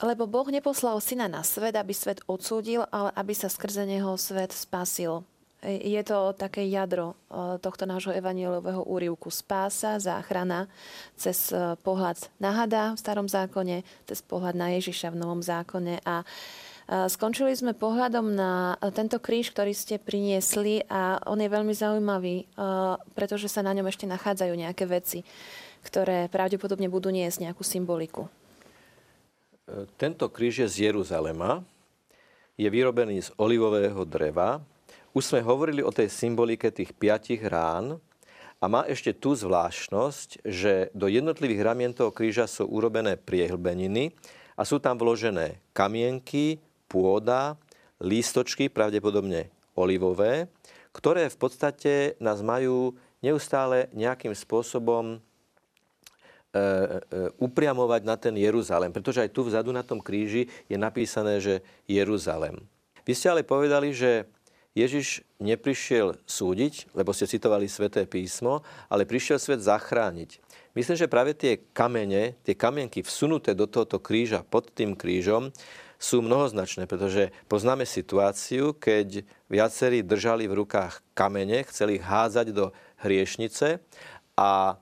Lebo 0.03 0.27
Boh 0.27 0.49
neposlal 0.51 0.99
syna 0.99 1.31
na 1.31 1.47
svet, 1.47 1.79
aby 1.79 1.95
svet 1.95 2.27
odsúdil, 2.27 2.83
ale 2.91 3.15
aby 3.15 3.39
sa 3.39 3.47
skrze 3.47 3.87
neho 3.87 4.19
svet 4.19 4.51
spasil. 4.51 5.23
Je 5.62 6.02
to 6.02 6.35
také 6.35 6.66
jadro 6.66 7.14
e, 7.14 7.57
tohto 7.62 7.87
nášho 7.87 8.11
evanielového 8.11 8.83
úrivku. 8.83 9.31
Spása, 9.31 10.02
záchrana 10.02 10.66
cez 11.14 11.54
e, 11.54 11.78
pohľad 11.87 12.19
na 12.42 12.50
hada 12.50 12.92
v 12.95 12.99
starom 12.99 13.31
zákone, 13.31 13.87
cez 14.11 14.19
pohľad 14.26 14.59
na 14.59 14.75
Ježiša 14.75 15.14
v 15.14 15.21
novom 15.23 15.38
zákone. 15.38 16.02
A 16.02 16.26
Skončili 16.92 17.54
sme 17.54 17.78
pohľadom 17.78 18.35
na 18.35 18.76
tento 18.92 19.16
kríž, 19.23 19.54
ktorý 19.54 19.71
ste 19.73 20.02
priniesli 20.02 20.83
a 20.90 21.23
on 21.31 21.38
je 21.38 21.49
veľmi 21.49 21.71
zaujímavý, 21.73 22.45
pretože 23.14 23.47
sa 23.49 23.62
na 23.64 23.73
ňom 23.73 23.87
ešte 23.87 24.04
nachádzajú 24.04 24.52
nejaké 24.52 24.85
veci, 24.90 25.23
ktoré 25.87 26.26
pravdepodobne 26.28 26.90
budú 26.90 27.09
niesť 27.14 27.49
nejakú 27.49 27.62
symboliku. 27.64 28.26
Tento 29.97 30.26
kríž 30.28 30.66
je 30.66 30.69
z 30.69 30.76
Jeruzalema, 30.90 31.62
je 32.59 32.69
vyrobený 32.69 33.25
z 33.25 33.28
olivového 33.40 34.02
dreva. 34.04 34.61
Už 35.12 35.23
sme 35.28 35.45
hovorili 35.45 35.85
o 35.85 35.92
tej 35.92 36.09
symbolike 36.09 36.73
tých 36.73 36.97
piatich 36.97 37.45
rán 37.45 38.00
a 38.59 38.64
má 38.64 38.88
ešte 38.88 39.12
tú 39.12 39.37
zvláštnosť, 39.37 40.45
že 40.45 40.88
do 40.97 41.09
jednotlivých 41.09 41.64
ramien 41.64 41.92
toho 41.92 42.09
kríža 42.09 42.49
sú 42.49 42.64
urobené 42.64 43.21
priehlbeniny 43.21 44.16
a 44.57 44.64
sú 44.64 44.81
tam 44.81 44.97
vložené 44.97 45.61
kamienky, 45.76 46.61
pôda, 46.88 47.61
lístočky, 48.00 48.73
pravdepodobne 48.73 49.52
olivové, 49.76 50.49
ktoré 50.97 51.28
v 51.28 51.37
podstate 51.37 51.92
nás 52.21 52.40
majú 52.40 52.97
neustále 53.21 53.92
nejakým 53.92 54.33
spôsobom 54.33 55.21
E, 56.52 56.61
e, 56.61 57.33
upriamovať 57.40 58.04
na 58.04 58.21
ten 58.21 58.37
Jeruzalem. 58.37 58.92
Pretože 58.92 59.25
aj 59.25 59.33
tu 59.33 59.40
vzadu 59.40 59.73
na 59.73 59.81
tom 59.81 59.97
kríži 59.97 60.52
je 60.69 60.76
napísané, 60.76 61.40
že 61.40 61.64
Jeruzalem. 61.88 62.61
Vy 63.09 63.16
ste 63.16 63.33
ale 63.33 63.40
povedali, 63.40 63.97
že 63.97 64.28
Ježiš 64.73 65.21
neprišiel 65.37 66.17
súdiť, 66.25 66.95
lebo 66.97 67.12
ste 67.12 67.29
citovali 67.29 67.69
sväté 67.69 68.09
písmo, 68.09 68.64
ale 68.88 69.05
prišiel 69.05 69.37
svet 69.37 69.61
zachrániť. 69.61 70.41
Myslím, 70.73 70.97
že 70.97 71.12
práve 71.12 71.37
tie 71.37 71.61
kamene, 71.76 72.41
tie 72.41 72.57
kamienky 72.57 73.05
vsunuté 73.05 73.52
do 73.52 73.69
tohoto 73.69 74.00
kríža 74.00 74.41
pod 74.41 74.73
tým 74.73 74.97
krížom 74.97 75.52
sú 76.00 76.25
mnohoznačné, 76.25 76.88
pretože 76.88 77.31
poznáme 77.47 77.85
situáciu, 77.85 78.73
keď 78.73 79.23
viacerí 79.52 80.00
držali 80.00 80.49
v 80.49 80.64
rukách 80.64 81.05
kamene, 81.12 81.62
chceli 81.69 82.00
ich 82.00 82.05
hádzať 82.09 82.57
do 82.57 82.73
hriešnice 83.05 83.79
a 84.35 84.81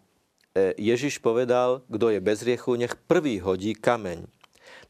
E, 0.51 0.75
Ježiš 0.75 1.23
povedal, 1.23 1.87
kto 1.87 2.11
je 2.11 2.19
bez 2.19 2.43
riechu, 2.43 2.75
nech 2.75 2.99
prvý 3.07 3.39
hodí 3.39 3.71
kameň. 3.79 4.27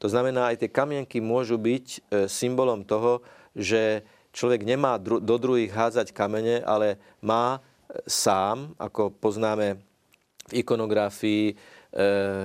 To 0.01 0.09
znamená, 0.09 0.49
aj 0.49 0.65
tie 0.65 0.71
kamienky 0.73 1.21
môžu 1.21 1.61
byť 1.61 1.87
e, 1.93 1.99
symbolom 2.33 2.81
toho, 2.89 3.21
že 3.53 4.01
človek 4.31 4.63
nemá 4.63 4.99
do 4.99 5.37
druhých 5.37 5.71
hádzať 5.71 6.15
kamene, 6.15 6.63
ale 6.63 6.99
má 7.23 7.59
e, 7.59 7.61
sám, 8.07 8.75
ako 8.79 9.15
poznáme 9.15 9.79
v 10.51 10.53
ikonografii 10.63 11.45
e, 11.51 11.55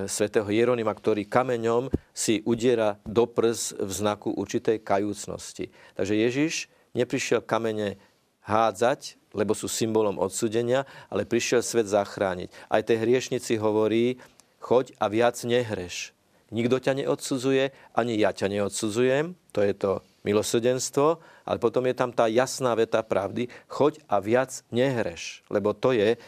svätého 0.05 0.45
Jeronima, 0.49 0.93
ktorý 0.93 1.25
kameňom 1.25 1.89
si 2.13 2.41
udiera 2.45 3.01
do 3.05 3.25
prs 3.25 3.73
v 3.77 3.91
znaku 3.91 4.33
určitej 4.33 4.81
kajúcnosti. 4.81 5.73
Takže 5.97 6.13
Ježiš 6.13 6.53
neprišiel 6.93 7.41
kamene 7.41 7.97
hádzať, 8.45 9.17
lebo 9.33 9.57
sú 9.57 9.65
symbolom 9.65 10.21
odsudenia, 10.21 10.85
ale 11.09 11.27
prišiel 11.27 11.65
svet 11.65 11.89
zachrániť. 11.89 12.53
Aj 12.69 12.85
tej 12.85 13.01
hriešnici 13.03 13.57
hovorí, 13.57 14.21
choď 14.61 14.93
a 15.01 15.09
viac 15.11 15.35
nehreš. 15.41 16.15
Nikto 16.53 16.77
ťa 16.77 17.03
neodsudzuje, 17.03 17.73
ani 17.97 18.13
ja 18.21 18.31
ťa 18.31 18.47
neodsudzujem, 18.53 19.33
to 19.49 19.59
je 19.65 19.73
to 19.73 19.91
milosrdenstvo, 20.25 21.21
ale 21.45 21.57
potom 21.61 21.85
je 21.85 21.93
tam 21.93 22.09
tá 22.09 22.25
jasná 22.25 22.73
veta 22.73 23.05
pravdy, 23.05 23.45
choď 23.69 24.01
a 24.09 24.17
viac 24.17 24.65
nehreš, 24.73 25.45
lebo 25.53 25.77
to 25.77 25.93
je 25.93 26.17
e, 26.17 26.19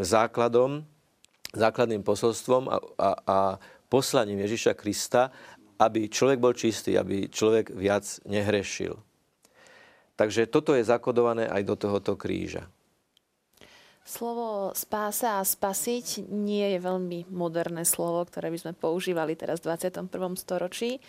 základom, 0.00 0.82
základným 1.52 2.00
posolstvom 2.00 2.72
a, 2.72 2.76
a, 2.96 3.10
a 3.28 3.38
poslaním 3.92 4.40
Ježiša 4.48 4.72
Krista, 4.72 5.28
aby 5.76 6.08
človek 6.08 6.38
bol 6.40 6.56
čistý, 6.56 6.96
aby 6.96 7.28
človek 7.28 7.76
viac 7.76 8.04
nehrešil. 8.24 8.96
Takže 10.16 10.52
toto 10.52 10.76
je 10.76 10.84
zakodované 10.84 11.48
aj 11.48 11.62
do 11.64 11.76
tohoto 11.80 12.12
kríža. 12.16 12.68
Slovo 14.04 14.72
spása 14.76 15.40
a 15.40 15.44
spasiť 15.44 16.28
nie 16.28 16.76
je 16.76 16.78
veľmi 16.80 17.30
moderné 17.32 17.84
slovo, 17.88 18.24
ktoré 18.28 18.52
by 18.52 18.58
sme 18.58 18.72
používali 18.76 19.36
teraz 19.36 19.60
v 19.60 19.72
21. 19.72 20.08
storočí. 20.36 21.00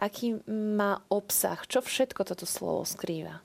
Aký 0.00 0.40
má 0.48 1.04
obsah? 1.12 1.60
Čo 1.68 1.84
všetko 1.84 2.24
toto 2.24 2.46
slovo 2.48 2.82
skrýva? 2.86 3.42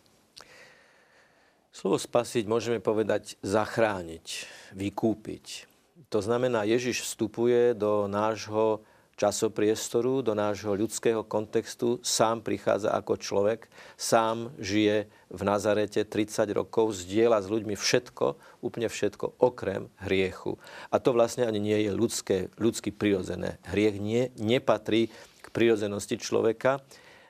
Slovo 1.70 2.02
spasiť 2.02 2.50
môžeme 2.50 2.82
povedať 2.82 3.38
zachrániť, 3.46 4.50
vykúpiť. 4.74 5.70
To 6.10 6.20
znamená, 6.24 6.66
Ježiš 6.66 7.06
vstupuje 7.06 7.78
do 7.78 8.10
nášho 8.10 8.82
časopriestoru, 9.18 10.22
do 10.22 10.38
nášho 10.38 10.78
ľudského 10.78 11.26
kontextu, 11.26 11.98
sám 12.06 12.46
prichádza 12.46 12.94
ako 12.94 13.18
človek, 13.18 13.66
sám 13.98 14.54
žije 14.62 15.10
v 15.34 15.42
Nazarete 15.42 16.06
30 16.06 16.54
rokov, 16.54 16.94
zdieľa 17.02 17.42
s 17.42 17.48
ľuďmi 17.50 17.74
všetko, 17.74 18.38
úplne 18.62 18.86
všetko, 18.88 19.42
okrem 19.42 19.90
hriechu. 20.06 20.62
A 20.94 21.02
to 21.02 21.18
vlastne 21.18 21.50
ani 21.50 21.58
nie 21.58 21.90
je 21.90 21.92
ľudské, 21.92 22.54
ľudsky 22.62 22.94
prirodzené. 22.94 23.58
Hriech 23.66 23.98
nie, 23.98 24.30
nepatrí 24.38 25.10
k 25.58 25.66
prirodzenosti 25.66 26.22
človeka, 26.22 26.78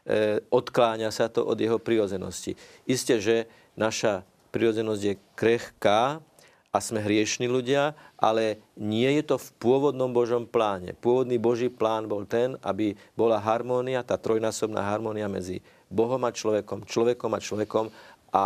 e, 0.04 0.44
odkláňa 0.52 1.16
sa 1.16 1.32
to 1.32 1.48
od 1.48 1.56
jeho 1.56 1.80
prirodzenosti. 1.80 2.60
Isté, 2.84 3.24
že 3.24 3.48
naša 3.80 4.28
prirodzenosť 4.52 5.02
je 5.08 5.14
krehká, 5.40 6.20
a 6.68 6.84
sme 6.84 7.02
hriešni 7.02 7.50
ľudia, 7.50 7.98
ale 8.20 8.62
nie 8.78 9.10
je 9.18 9.34
to 9.34 9.42
v 9.42 9.50
pôvodnom 9.58 10.14
Božom 10.14 10.46
pláne. 10.46 10.94
Pôvodný 10.94 11.42
Boží 11.42 11.74
plán 11.74 12.06
bol 12.06 12.28
ten, 12.30 12.54
aby 12.62 12.94
bola 13.18 13.42
harmónia, 13.42 14.06
tá 14.06 14.14
trojnásobná 14.14 14.86
harmónia 14.86 15.26
medzi 15.26 15.64
Bohom 15.90 16.22
a 16.22 16.30
človekom, 16.30 16.86
človekom 16.86 17.32
a 17.34 17.40
človekom 17.42 17.86
a 18.30 18.44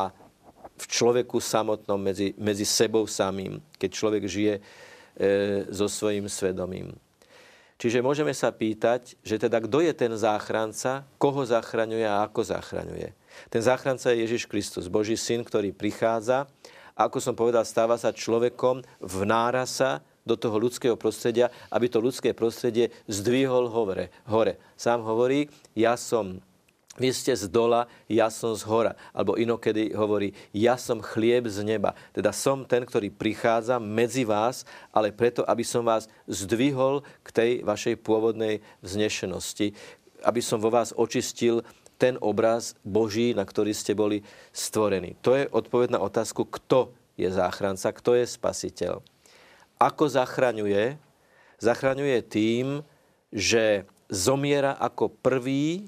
v 0.80 0.86
človeku 0.86 1.44
samotnom, 1.44 2.00
medzi, 2.00 2.32
medzi 2.40 2.64
sebou 2.64 3.04
samým, 3.04 3.60
keď 3.76 3.90
človek 3.90 4.24
žije 4.30 4.54
e, 4.56 4.62
so 5.68 5.92
svojím 5.92 6.32
svedomím. 6.32 6.96
Čiže 7.82 8.06
môžeme 8.06 8.30
sa 8.38 8.54
pýtať, 8.54 9.18
že 9.26 9.42
teda 9.42 9.58
kto 9.58 9.82
je 9.82 9.94
ten 9.98 10.14
záchranca, 10.14 11.10
koho 11.18 11.42
zachraňuje 11.42 12.06
a 12.06 12.22
ako 12.30 12.46
zachraňuje. 12.46 13.10
Ten 13.50 13.62
záchranca 13.66 14.14
je 14.14 14.22
Ježiš 14.22 14.46
Kristus, 14.46 14.86
Boží 14.86 15.18
syn, 15.18 15.42
ktorý 15.42 15.74
prichádza 15.74 16.46
ako 16.96 17.18
som 17.24 17.34
povedal, 17.34 17.64
stáva 17.64 17.96
sa 17.96 18.12
človekom, 18.12 18.84
vnára 19.00 19.64
sa 19.66 20.04
do 20.22 20.38
toho 20.38 20.54
ľudského 20.62 20.94
prostredia, 20.94 21.50
aby 21.74 21.90
to 21.90 21.98
ľudské 21.98 22.36
prostredie 22.38 22.94
zdvihol 23.10 23.74
hore. 23.74 24.14
hore. 24.30 24.62
Sám 24.78 25.02
hovorí, 25.02 25.50
ja 25.74 25.98
som 25.98 26.38
vy 27.00 27.16
ste 27.16 27.32
z 27.32 27.48
dola, 27.48 27.88
ja 28.12 28.28
som 28.28 28.52
z 28.52 28.68
hora. 28.68 29.00
Alebo 29.16 29.40
inokedy 29.40 29.96
hovorí, 29.96 30.36
ja 30.52 30.76
som 30.76 31.00
chlieb 31.00 31.48
z 31.48 31.64
neba. 31.64 31.96
Teda 32.12 32.36
som 32.36 32.68
ten, 32.68 32.84
ktorý 32.84 33.08
prichádza 33.08 33.80
medzi 33.80 34.28
vás, 34.28 34.68
ale 34.92 35.16
preto, 35.16 35.48
aby 35.48 35.64
som 35.64 35.88
vás 35.88 36.12
zdvihol 36.28 37.08
k 37.24 37.30
tej 37.32 37.52
vašej 37.64 37.96
pôvodnej 38.04 38.60
vznešenosti. 38.84 39.72
Aby 40.28 40.44
som 40.44 40.60
vo 40.60 40.68
vás 40.68 40.92
očistil 40.92 41.64
ten 41.96 42.20
obraz 42.20 42.76
Boží, 42.84 43.32
na 43.32 43.48
ktorý 43.48 43.72
ste 43.72 43.96
boli 43.96 44.26
stvorení. 44.52 45.16
To 45.24 45.38
je 45.38 45.48
odpoveď 45.48 45.96
na 45.96 46.04
otázku, 46.04 46.44
kto 46.44 46.92
je 47.16 47.30
záchranca, 47.32 47.94
kto 47.94 48.20
je 48.20 48.26
spasiteľ. 48.28 49.00
Ako 49.80 50.12
zachraňuje? 50.12 50.98
Zachraňuje 51.62 52.20
tým, 52.26 52.82
že 53.30 53.86
zomiera 54.10 54.76
ako 54.76 55.14
prvý, 55.14 55.88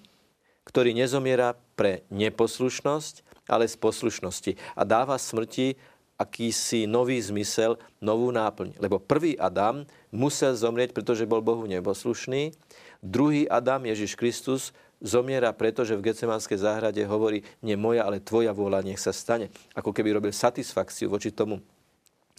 ktorý 0.74 0.98
nezomiera 0.98 1.53
pre 1.77 2.01
neposlušnosť, 2.10 3.46
ale 3.46 3.70
z 3.70 3.77
poslušnosti. 3.77 4.58
A 4.74 4.82
dáva 4.82 5.22
smrti 5.22 5.77
akýsi 6.18 6.89
nový 6.89 7.22
zmysel, 7.22 7.77
novú 8.01 8.34
náplň. 8.34 8.82
Lebo 8.82 8.98
prvý 8.98 9.38
Adam 9.38 9.86
musel 10.10 10.58
zomrieť, 10.58 10.98
pretože 10.98 11.30
bol 11.30 11.46
Bohu 11.46 11.70
neposlušný. 11.70 12.58
Druhý 13.06 13.46
Adam, 13.46 13.86
Ježiš 13.86 14.18
Kristus, 14.18 14.74
zomiera 14.98 15.53
preto, 15.53 15.86
že 15.86 15.94
v 15.94 16.10
Gecemanskej 16.10 16.58
záhrade 16.58 17.06
hovorí, 17.06 17.46
nie 17.62 17.77
moja, 17.77 18.08
ale 18.08 18.24
tvoja 18.24 18.50
vôľa 18.50 18.82
nech 18.82 18.98
sa 18.98 19.13
stane. 19.13 19.53
Ako 19.77 19.94
keby 19.94 20.18
robil 20.18 20.34
satisfakciu 20.34 21.12
voči 21.12 21.30
tomu 21.30 21.62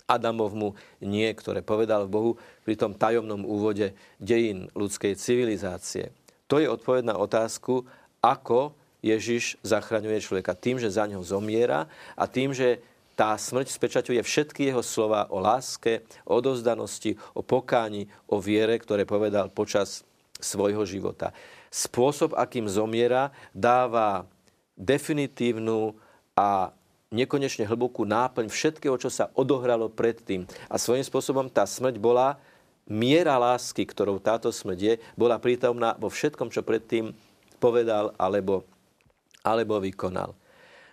Adamovmu 0.05 0.77
nie, 1.01 1.29
ktoré 1.33 1.65
povedal 1.65 2.09
v 2.09 2.13
Bohu 2.13 2.33
pri 2.67 2.75
tom 2.77 2.93
tajomnom 2.93 3.47
úvode 3.47 3.97
dejín 4.21 4.69
ľudskej 4.77 5.17
civilizácie. 5.17 6.13
To 6.49 6.61
je 6.61 6.69
odpoveď 6.69 7.09
na 7.09 7.17
otázku, 7.17 7.89
ako 8.25 8.73
Ježiš 9.05 9.61
zachraňuje 9.61 10.25
človeka. 10.25 10.57
Tým, 10.57 10.81
že 10.81 10.89
za 10.89 11.05
ňo 11.05 11.21
zomiera 11.21 11.85
a 12.17 12.25
tým, 12.25 12.57
že 12.57 12.81
tá 13.15 13.37
smrť 13.37 13.69
spečaťuje 13.71 14.25
všetky 14.25 14.73
jeho 14.73 14.81
slova 14.81 15.29
o 15.29 15.39
láske, 15.39 16.03
o 16.25 16.41
odozdanosti, 16.41 17.21
o 17.37 17.45
pokáni, 17.45 18.09
o 18.27 18.41
viere, 18.41 18.81
ktoré 18.81 19.05
povedal 19.05 19.53
počas 19.53 20.03
svojho 20.41 20.83
života. 20.89 21.31
Spôsob, 21.69 22.35
akým 22.35 22.67
zomiera, 22.67 23.31
dáva 23.55 24.27
definitívnu 24.75 25.95
a 26.35 26.75
nekonečne 27.15 27.63
hlbokú 27.71 28.03
náplň 28.03 28.51
všetkého, 28.51 28.99
čo 28.99 29.07
sa 29.13 29.31
odohralo 29.39 29.87
predtým. 29.87 30.51
A 30.67 30.75
svojím 30.75 31.07
spôsobom 31.07 31.47
tá 31.47 31.63
smrť 31.63 32.03
bola, 32.03 32.43
miera 32.91 33.39
lásky, 33.39 33.87
ktorou 33.87 34.19
táto 34.19 34.51
smrť 34.51 34.79
je, 34.83 34.95
bola 35.15 35.39
prítomná 35.39 35.95
vo 35.95 36.11
všetkom, 36.11 36.51
čo 36.51 36.67
predtým 36.67 37.15
povedal 37.65 38.13
alebo, 38.21 38.69
alebo 39.41 39.81
vykonal. 39.81 40.37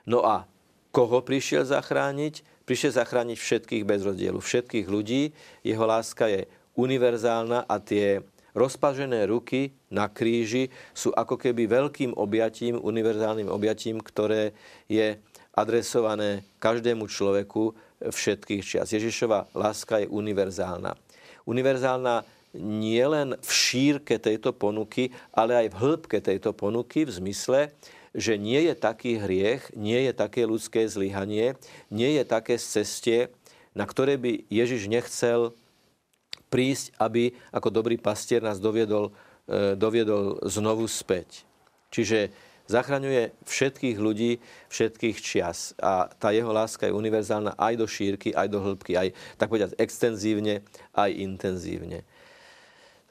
No 0.08 0.24
a 0.24 0.48
Koho 0.92 1.24
prišiel 1.24 1.64
zachrániť? 1.64 2.44
Prišiel 2.68 2.96
zachrániť 3.00 3.40
všetkých 3.40 3.84
bez 3.88 4.04
rozdielu, 4.04 4.40
všetkých 4.40 4.88
ľudí. 4.92 5.32
Jeho 5.64 5.84
láska 5.88 6.28
je 6.28 6.48
univerzálna 6.76 7.68
a 7.68 7.76
tie 7.80 8.20
rozpažené 8.52 9.24
ruky 9.32 9.72
na 9.88 10.12
kríži 10.12 10.68
sú 10.92 11.16
ako 11.16 11.40
keby 11.40 11.68
veľkým 11.68 12.12
objatím, 12.20 12.76
univerzálnym 12.76 13.48
objatím, 13.48 14.04
ktoré 14.04 14.52
je 14.92 15.16
adresované 15.56 16.44
každému 16.60 17.08
človeku 17.08 17.76
všetkých 18.04 18.64
čias. 18.64 18.92
Ježišova 18.92 19.52
láska 19.56 20.04
je 20.04 20.12
univerzálna. 20.12 20.96
Univerzálna 21.48 22.24
nielen 22.58 23.40
v 23.40 23.52
šírke 23.52 24.20
tejto 24.20 24.52
ponuky, 24.52 25.16
ale 25.32 25.66
aj 25.66 25.68
v 25.72 25.80
hĺbke 25.80 26.18
tejto 26.20 26.52
ponuky 26.52 27.08
v 27.08 27.12
zmysle, 27.12 27.60
že 28.12 28.36
nie 28.36 28.68
je 28.68 28.76
taký 28.76 29.16
hriech, 29.20 29.72
nie 29.72 30.08
je 30.08 30.14
také 30.16 30.44
ľudské 30.44 30.84
zlyhanie, 30.84 31.56
nie 31.88 32.12
je 32.20 32.24
také 32.28 32.60
cestie, 32.60 33.32
na 33.72 33.88
ktoré 33.88 34.20
by 34.20 34.52
Ježiš 34.52 34.92
nechcel 34.92 35.56
prísť, 36.52 36.92
aby 37.00 37.32
ako 37.56 37.72
dobrý 37.72 37.96
pastier 37.96 38.44
nás 38.44 38.60
doviedol, 38.60 39.16
e, 39.48 39.80
doviedol 39.80 40.44
znovu 40.44 40.92
späť. 40.92 41.48
Čiže 41.88 42.36
zachraňuje 42.68 43.32
všetkých 43.48 43.98
ľudí, 44.00 44.44
všetkých 44.68 45.18
čias. 45.24 45.72
A 45.80 46.12
tá 46.12 46.36
jeho 46.36 46.52
láska 46.52 46.88
je 46.88 46.96
univerzálna 46.96 47.56
aj 47.56 47.74
do 47.80 47.88
šírky, 47.88 48.36
aj 48.36 48.48
do 48.52 48.60
hĺbky, 48.60 49.00
aj 49.00 49.16
tak 49.40 49.48
povedať 49.48 49.76
extenzívne, 49.80 50.68
aj 50.92 51.12
intenzívne. 51.16 52.04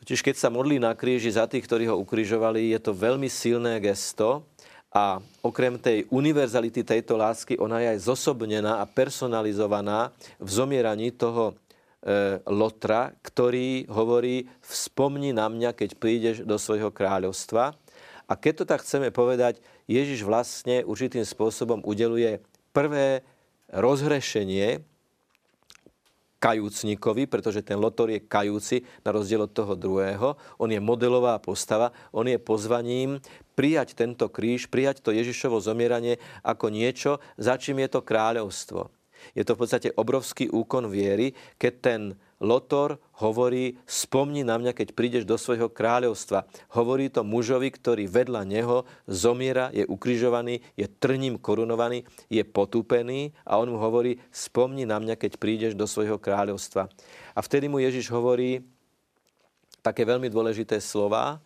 Totiž 0.01 0.25
keď 0.25 0.37
sa 0.41 0.49
modlí 0.49 0.81
na 0.81 0.97
kríži 0.97 1.29
za 1.29 1.45
tých, 1.45 1.65
ktorí 1.69 1.85
ho 1.93 2.01
ukrižovali, 2.01 2.73
je 2.73 2.81
to 2.81 2.97
veľmi 2.97 3.29
silné 3.29 3.77
gesto, 3.85 4.49
a 4.91 5.23
okrem 5.47 5.79
tej 5.79 6.03
univerzality 6.11 6.83
tejto 6.83 7.15
lásky, 7.15 7.55
ona 7.63 7.79
je 7.79 7.95
aj 7.95 8.11
zosobnená 8.11 8.83
a 8.83 8.91
personalizovaná 8.91 10.11
v 10.43 10.51
zomieraní 10.51 11.15
toho 11.15 11.55
e, 11.55 12.43
Lotra, 12.51 13.15
ktorý 13.23 13.87
hovorí, 13.87 14.51
spomni 14.67 15.31
na 15.31 15.47
mňa, 15.47 15.79
keď 15.79 15.91
prídeš 15.95 16.37
do 16.43 16.59
svojho 16.59 16.91
kráľovstva. 16.91 17.79
A 18.27 18.33
keď 18.35 18.63
to 18.63 18.65
tak 18.67 18.83
chceme 18.83 19.15
povedať, 19.15 19.63
Ježiš 19.87 20.27
vlastne 20.27 20.83
určitým 20.83 21.23
spôsobom 21.23 21.87
udeluje 21.87 22.43
prvé 22.75 23.23
rozhrešenie 23.71 24.83
kajúcnikovi, 26.41 27.29
pretože 27.29 27.61
ten 27.61 27.77
Lotor 27.77 28.11
je 28.11 28.25
kajúci 28.25 28.83
na 29.05 29.13
rozdiel 29.13 29.45
od 29.45 29.53
toho 29.53 29.77
druhého. 29.77 30.41
On 30.57 30.73
je 30.73 30.81
modelová 30.81 31.37
postava, 31.39 31.93
on 32.11 32.25
je 32.25 32.41
pozvaním 32.41 33.21
prijať 33.53 33.93
tento 33.93 34.27
kríž, 34.33 34.73
prijať 34.73 35.05
to 35.05 35.13
Ježišovo 35.13 35.61
zomieranie 35.61 36.17
ako 36.41 36.73
niečo, 36.73 37.21
za 37.37 37.61
čím 37.61 37.85
je 37.85 37.89
to 37.93 38.01
kráľovstvo. 38.01 38.89
Je 39.37 39.45
to 39.45 39.53
v 39.53 39.61
podstate 39.61 39.89
obrovský 39.93 40.49
úkon 40.49 40.89
viery, 40.89 41.37
keď 41.61 41.73
ten 41.85 42.01
Lotor 42.41 42.97
hovorí, 43.21 43.77
spomni 43.85 44.41
na 44.41 44.57
mňa, 44.57 44.73
keď 44.73 44.97
prídeš 44.97 45.25
do 45.29 45.37
svojho 45.37 45.69
kráľovstva. 45.69 46.49
Hovorí 46.73 47.13
to 47.13 47.21
mužovi, 47.21 47.69
ktorý 47.69 48.09
vedľa 48.09 48.49
neho 48.49 48.89
zomiera, 49.05 49.69
je 49.77 49.85
ukrižovaný, 49.85 50.65
je 50.73 50.89
trním 50.89 51.37
korunovaný, 51.37 52.09
je 52.33 52.41
potúpený 52.41 53.37
a 53.45 53.61
on 53.61 53.69
mu 53.69 53.77
hovorí, 53.77 54.17
spomni 54.33 54.89
na 54.89 54.97
mňa, 54.97 55.21
keď 55.21 55.37
prídeš 55.37 55.77
do 55.77 55.85
svojho 55.85 56.17
kráľovstva. 56.17 56.89
A 57.37 57.41
vtedy 57.45 57.69
mu 57.69 57.77
Ježiš 57.77 58.09
hovorí 58.09 58.65
také 59.85 60.09
veľmi 60.09 60.33
dôležité 60.33 60.81
slova, 60.81 61.37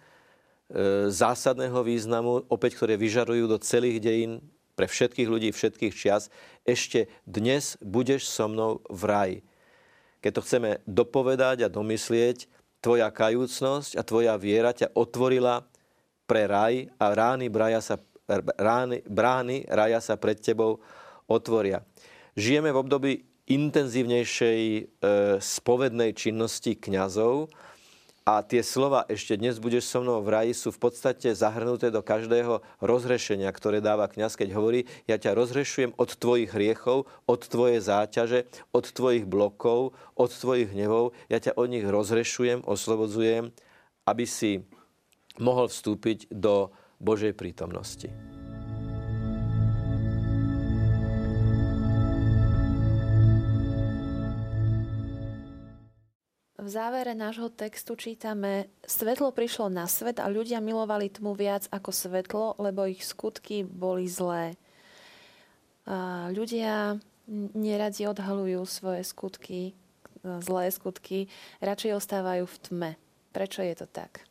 e, 0.70 1.10
zásadného 1.10 1.82
významu, 1.82 2.46
opäť 2.46 2.78
ktoré 2.78 2.94
vyžarujú 2.94 3.50
do 3.50 3.58
celých 3.58 3.98
dejín 3.98 4.32
pre 4.78 4.86
všetkých 4.86 5.26
ľudí, 5.26 5.50
všetkých 5.50 5.94
čias. 5.94 6.30
Ešte 6.62 7.10
dnes 7.26 7.78
budeš 7.82 8.30
so 8.30 8.46
mnou 8.46 8.78
v 8.86 9.02
raji 9.10 9.38
keď 10.24 10.40
to 10.40 10.44
chceme 10.48 10.70
dopovedať 10.88 11.68
a 11.68 11.72
domyslieť, 11.72 12.48
tvoja 12.80 13.12
kajúcnosť 13.12 14.00
a 14.00 14.02
tvoja 14.04 14.40
viera 14.40 14.72
ťa 14.72 14.96
otvorila 14.96 15.68
pre 16.24 16.48
raj 16.48 16.88
a 16.96 17.12
rány, 17.12 17.52
braja 17.52 17.84
sa, 17.84 18.00
rány, 18.56 19.04
brány 19.04 19.68
raja 19.68 20.00
sa 20.00 20.16
pred 20.16 20.40
tebou 20.40 20.80
otvoria. 21.28 21.84
Žijeme 22.40 22.72
v 22.72 22.80
období 22.80 23.12
intenzívnejšej 23.44 24.60
e, 24.64 24.82
spovednej 25.44 26.16
činnosti 26.16 26.72
kňazov, 26.72 27.52
a 28.24 28.40
tie 28.40 28.64
slova 28.64 29.04
ešte 29.12 29.36
dnes 29.36 29.60
budeš 29.60 29.84
so 29.84 30.00
mnou 30.00 30.24
v 30.24 30.32
raji 30.32 30.52
sú 30.56 30.72
v 30.72 30.88
podstate 30.88 31.36
zahrnuté 31.36 31.92
do 31.92 32.00
každého 32.00 32.64
rozhrešenia, 32.80 33.52
ktoré 33.52 33.84
dáva 33.84 34.08
kňaz, 34.08 34.40
keď 34.40 34.56
hovorí, 34.56 34.88
ja 35.04 35.20
ťa 35.20 35.36
rozhrešujem 35.36 35.92
od 36.00 36.16
tvojich 36.16 36.56
hriechov, 36.56 37.04
od 37.28 37.40
tvojej 37.44 37.84
záťaže, 37.84 38.48
od 38.72 38.84
tvojich 38.88 39.28
blokov, 39.28 39.92
od 40.16 40.30
tvojich 40.32 40.72
hnevov, 40.72 41.12
ja 41.28 41.36
ťa 41.36 41.52
od 41.52 41.68
nich 41.68 41.84
rozhrešujem, 41.84 42.64
oslobodzujem, 42.64 43.52
aby 44.08 44.24
si 44.24 44.64
mohol 45.36 45.68
vstúpiť 45.68 46.32
do 46.32 46.72
Božej 47.04 47.36
prítomnosti. 47.36 48.33
V 56.64 56.72
závere 56.72 57.12
nášho 57.12 57.52
textu 57.52 57.92
čítame, 57.92 58.72
svetlo 58.88 59.36
prišlo 59.36 59.68
na 59.68 59.84
svet 59.84 60.16
a 60.16 60.32
ľudia 60.32 60.64
milovali 60.64 61.12
tmu 61.12 61.36
viac 61.36 61.68
ako 61.68 61.92
svetlo, 61.92 62.56
lebo 62.56 62.88
ich 62.88 63.04
skutky 63.04 63.68
boli 63.68 64.08
zlé. 64.08 64.56
A 65.84 66.32
ľudia 66.32 66.96
neradi 67.52 68.08
odhalujú 68.08 68.64
svoje 68.64 69.04
skutky, 69.04 69.76
zlé 70.24 70.72
skutky, 70.72 71.28
radšej 71.60 72.00
ostávajú 72.00 72.48
v 72.48 72.56
tme. 72.64 72.90
Prečo 73.36 73.60
je 73.60 73.74
to 73.76 73.84
tak? 73.84 74.24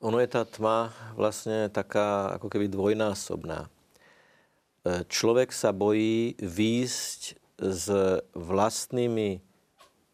Ono 0.00 0.16
je 0.16 0.32
tá 0.32 0.48
tma 0.48 0.96
vlastne 1.12 1.68
taká 1.68 2.40
ako 2.40 2.48
keby 2.48 2.72
dvojnásobná. 2.72 3.68
E, 3.68 5.04
človek 5.12 5.52
sa 5.52 5.76
bojí 5.76 6.40
výjsť 6.40 7.20
s 7.60 7.84
vlastnými 8.32 9.51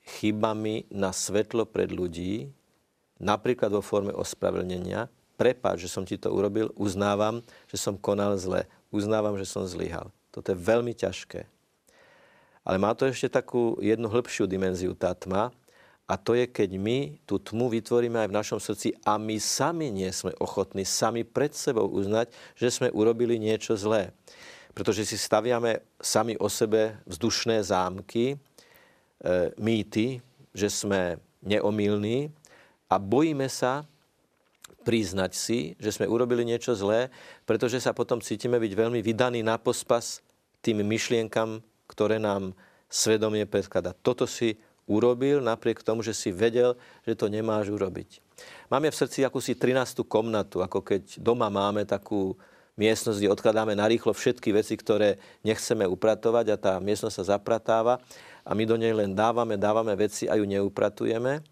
chybami 0.09 0.89
na 0.89 1.13
svetlo 1.13 1.69
pred 1.69 1.93
ľudí, 1.93 2.49
napríklad 3.21 3.69
vo 3.69 3.85
forme 3.85 4.15
ospravedlnenia, 4.17 5.13
prepáč, 5.37 5.85
že 5.87 5.93
som 5.93 6.09
ti 6.09 6.17
to 6.17 6.33
urobil, 6.33 6.73
uznávam, 6.75 7.45
že 7.69 7.77
som 7.77 7.95
konal 7.95 8.41
zle, 8.41 8.65
uznávam, 8.89 9.37
že 9.37 9.45
som 9.45 9.69
zlyhal. 9.69 10.09
Toto 10.33 10.51
je 10.51 10.59
veľmi 10.59 10.97
ťažké. 10.97 11.47
Ale 12.65 12.77
má 12.77 12.93
to 12.93 13.09
ešte 13.09 13.33
takú 13.33 13.77
jednu 13.81 14.09
hĺbšiu 14.11 14.45
dimenziu, 14.45 14.93
tá 14.93 15.15
tma, 15.15 15.55
a 16.09 16.17
to 16.17 16.33
je, 16.33 16.49
keď 16.49 16.81
my 16.81 17.21
tú 17.29 17.37
tmu 17.37 17.69
vytvoríme 17.69 18.17
aj 18.17 18.29
v 18.33 18.39
našom 18.41 18.57
srdci 18.57 18.97
a 19.05 19.21
my 19.21 19.37
sami 19.37 19.93
nie 19.93 20.09
sme 20.09 20.33
ochotní 20.41 20.89
sami 20.89 21.21
pred 21.21 21.53
sebou 21.53 21.85
uznať, 21.85 22.33
že 22.57 22.73
sme 22.73 22.89
urobili 22.89 23.37
niečo 23.37 23.77
zlé. 23.77 24.17
Pretože 24.73 25.05
si 25.05 25.21
staviame 25.21 25.85
sami 26.01 26.33
o 26.41 26.49
sebe 26.49 26.97
vzdušné 27.05 27.61
zámky, 27.61 28.41
mýty, 29.59 30.23
že 30.55 30.71
sme 30.71 31.19
neomilní 31.43 32.31
a 32.89 32.97
bojíme 32.97 33.47
sa 33.51 33.85
priznať 34.87 35.33
si, 35.37 35.77
že 35.77 35.93
sme 35.93 36.09
urobili 36.09 36.49
niečo 36.49 36.73
zlé, 36.73 37.13
pretože 37.45 37.83
sa 37.83 37.93
potom 37.93 38.25
cítime 38.25 38.57
byť 38.57 38.73
veľmi 38.73 39.05
vydaní 39.05 39.45
na 39.45 39.61
pospas 39.61 40.25
tým 40.65 40.81
myšlienkam, 40.81 41.61
ktoré 41.85 42.17
nám 42.17 42.57
svedomie 42.89 43.45
predkladá. 43.45 43.93
Toto 43.93 44.25
si 44.25 44.57
urobil 44.89 45.45
napriek 45.45 45.85
tomu, 45.85 46.01
že 46.01 46.17
si 46.17 46.33
vedel, 46.33 46.73
že 47.05 47.13
to 47.13 47.29
nemáš 47.29 47.69
urobiť. 47.69 48.25
Máme 48.73 48.89
v 48.89 48.97
srdci 48.97 49.29
akúsi 49.29 49.53
13. 49.53 50.01
komnatu, 50.09 50.65
ako 50.65 50.81
keď 50.81 51.21
doma 51.21 51.53
máme 51.53 51.85
takú 51.85 52.33
miestnosť, 52.79 53.19
kde 53.21 53.35
odkladáme 53.35 53.75
narýchlo 53.75 54.15
všetky 54.15 54.55
veci, 54.55 54.79
ktoré 54.79 55.19
nechceme 55.43 55.85
upratovať 55.85 56.47
a 56.55 56.57
tá 56.57 56.75
miestnosť 56.79 57.15
sa 57.21 57.37
zapratáva 57.37 58.01
a 58.49 58.57
my 58.57 58.65
do 58.65 58.81
nej 58.81 58.97
len 58.97 59.13
dávame, 59.13 59.61
dávame 59.61 59.93
veci 59.93 60.25
a 60.25 60.41
ju 60.41 60.49
neupratujeme. 60.49 61.45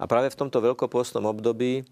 A 0.00 0.04
práve 0.08 0.32
v 0.32 0.38
tomto 0.40 0.64
veľkopôstnom 0.64 1.28
období 1.28 1.84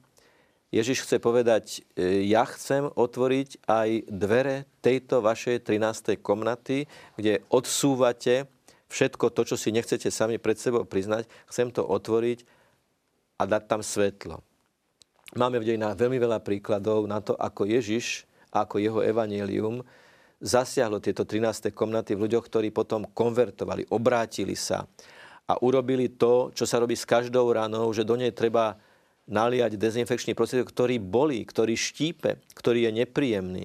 Ježiš 0.73 1.05
chce 1.05 1.21
povedať, 1.21 1.85
e, 1.95 2.25
ja 2.27 2.42
chcem 2.49 2.88
otvoriť 2.88 3.69
aj 3.69 3.88
dvere 4.11 4.66
tejto 4.83 5.21
vašej 5.21 5.62
13. 5.62 6.19
komnaty, 6.19 6.90
kde 7.14 7.45
odsúvate 7.53 8.51
všetko 8.90 9.31
to, 9.31 9.55
čo 9.55 9.57
si 9.61 9.71
nechcete 9.71 10.11
sami 10.11 10.42
pred 10.42 10.59
sebou 10.59 10.83
priznať. 10.83 11.29
Chcem 11.47 11.71
to 11.71 11.87
otvoriť 11.87 12.42
a 13.38 13.47
dať 13.47 13.62
tam 13.69 13.85
svetlo. 13.85 14.42
Máme 15.37 15.61
v 15.61 15.75
dejinách 15.75 16.01
veľmi 16.01 16.19
veľa 16.19 16.40
príkladov 16.40 17.05
na 17.07 17.21
to, 17.21 17.37
ako 17.37 17.69
Ježiš 17.69 18.25
ako 18.51 18.81
jeho 18.81 19.01
evanielium 19.05 19.85
zasiahlo 20.40 21.01
tieto 21.01 21.25
13. 21.25 21.72
komnaty 21.72 22.12
v 22.12 22.29
ľuďoch, 22.29 22.44
ktorí 22.49 22.68
potom 22.72 23.09
konvertovali, 23.09 23.88
obrátili 23.88 24.53
sa 24.53 24.85
a 25.46 25.53
urobili 25.62 26.12
to, 26.12 26.51
čo 26.53 26.66
sa 26.66 26.83
robí 26.83 26.99
s 26.99 27.09
každou 27.09 27.49
ranou, 27.55 27.88
že 27.94 28.05
do 28.05 28.18
nej 28.18 28.35
treba 28.35 28.77
naliať 29.27 29.79
dezinfekčný 29.79 30.38
prostriedok, 30.38 30.70
ktorý 30.70 31.03
bolí, 31.03 31.42
ktorý 31.42 31.75
štípe, 31.75 32.42
ktorý 32.55 32.90
je 32.90 32.92
nepríjemný. 33.03 33.64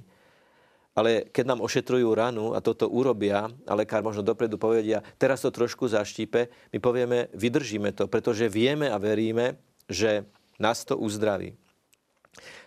Ale 0.92 1.32
keď 1.32 1.56
nám 1.56 1.64
ošetrujú 1.64 2.12
ranu 2.12 2.52
a 2.52 2.60
toto 2.60 2.90
urobia, 2.92 3.48
a 3.48 3.74
lekár 3.78 4.04
možno 4.04 4.26
dopredu 4.26 4.60
povedia, 4.60 5.00
teraz 5.16 5.40
to 5.40 5.54
trošku 5.54 5.88
zaštípe, 5.88 6.52
my 6.76 6.80
povieme, 6.84 7.32
vydržíme 7.32 7.96
to, 7.96 8.12
pretože 8.12 8.52
vieme 8.52 8.92
a 8.92 9.00
veríme, 9.00 9.56
že 9.88 10.28
nás 10.60 10.84
to 10.84 11.00
uzdraví. 11.00 11.56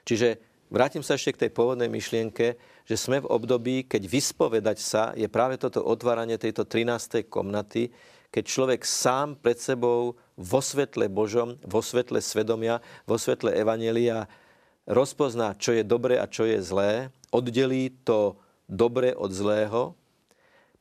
Čiže 0.09 0.40
Vrátim 0.75 1.07
sa 1.07 1.14
ešte 1.14 1.38
k 1.38 1.40
tej 1.47 1.51
pôvodnej 1.55 1.87
myšlienke, 1.87 2.59
že 2.85 3.01
sme 3.01 3.20
v 3.25 3.31
období, 3.33 3.88
keď 3.88 4.05
vyspovedať 4.05 4.79
sa 4.81 5.03
je 5.16 5.25
práve 5.29 5.57
toto 5.57 5.81
otváranie 5.81 6.37
tejto 6.37 6.68
13. 6.68 7.25
komnaty, 7.29 7.88
keď 8.29 8.44
človek 8.44 8.83
sám 8.85 9.40
pred 9.40 9.57
sebou 9.57 10.18
vo 10.35 10.61
svetle 10.61 11.09
Božom, 11.09 11.57
vo 11.64 11.81
svetle 11.81 12.20
svedomia, 12.20 12.83
vo 13.09 13.16
svetle 13.16 13.55
Evanelia 13.55 14.27
rozpozná, 14.85 15.57
čo 15.57 15.73
je 15.73 15.87
dobré 15.87 16.20
a 16.20 16.29
čo 16.29 16.44
je 16.44 16.61
zlé, 16.61 17.09
oddelí 17.33 17.94
to 18.05 18.37
dobré 18.68 19.16
od 19.16 19.33
zlého, 19.33 19.97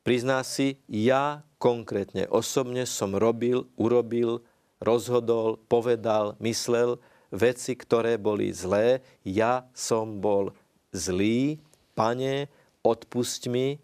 prizná 0.04 0.44
si, 0.44 0.76
ja 0.90 1.40
konkrétne, 1.56 2.28
osobne 2.28 2.84
som 2.84 3.16
robil, 3.16 3.64
urobil, 3.80 4.44
rozhodol, 4.82 5.56
povedal, 5.64 6.36
myslel, 6.44 7.00
veci, 7.34 7.74
ktoré 7.74 8.14
boli 8.20 8.54
zlé. 8.54 9.02
Ja 9.26 9.66
som 9.74 10.22
bol 10.22 10.54
zlý, 10.94 11.58
pane, 11.96 12.50
odpust 12.84 13.48
mi 13.48 13.80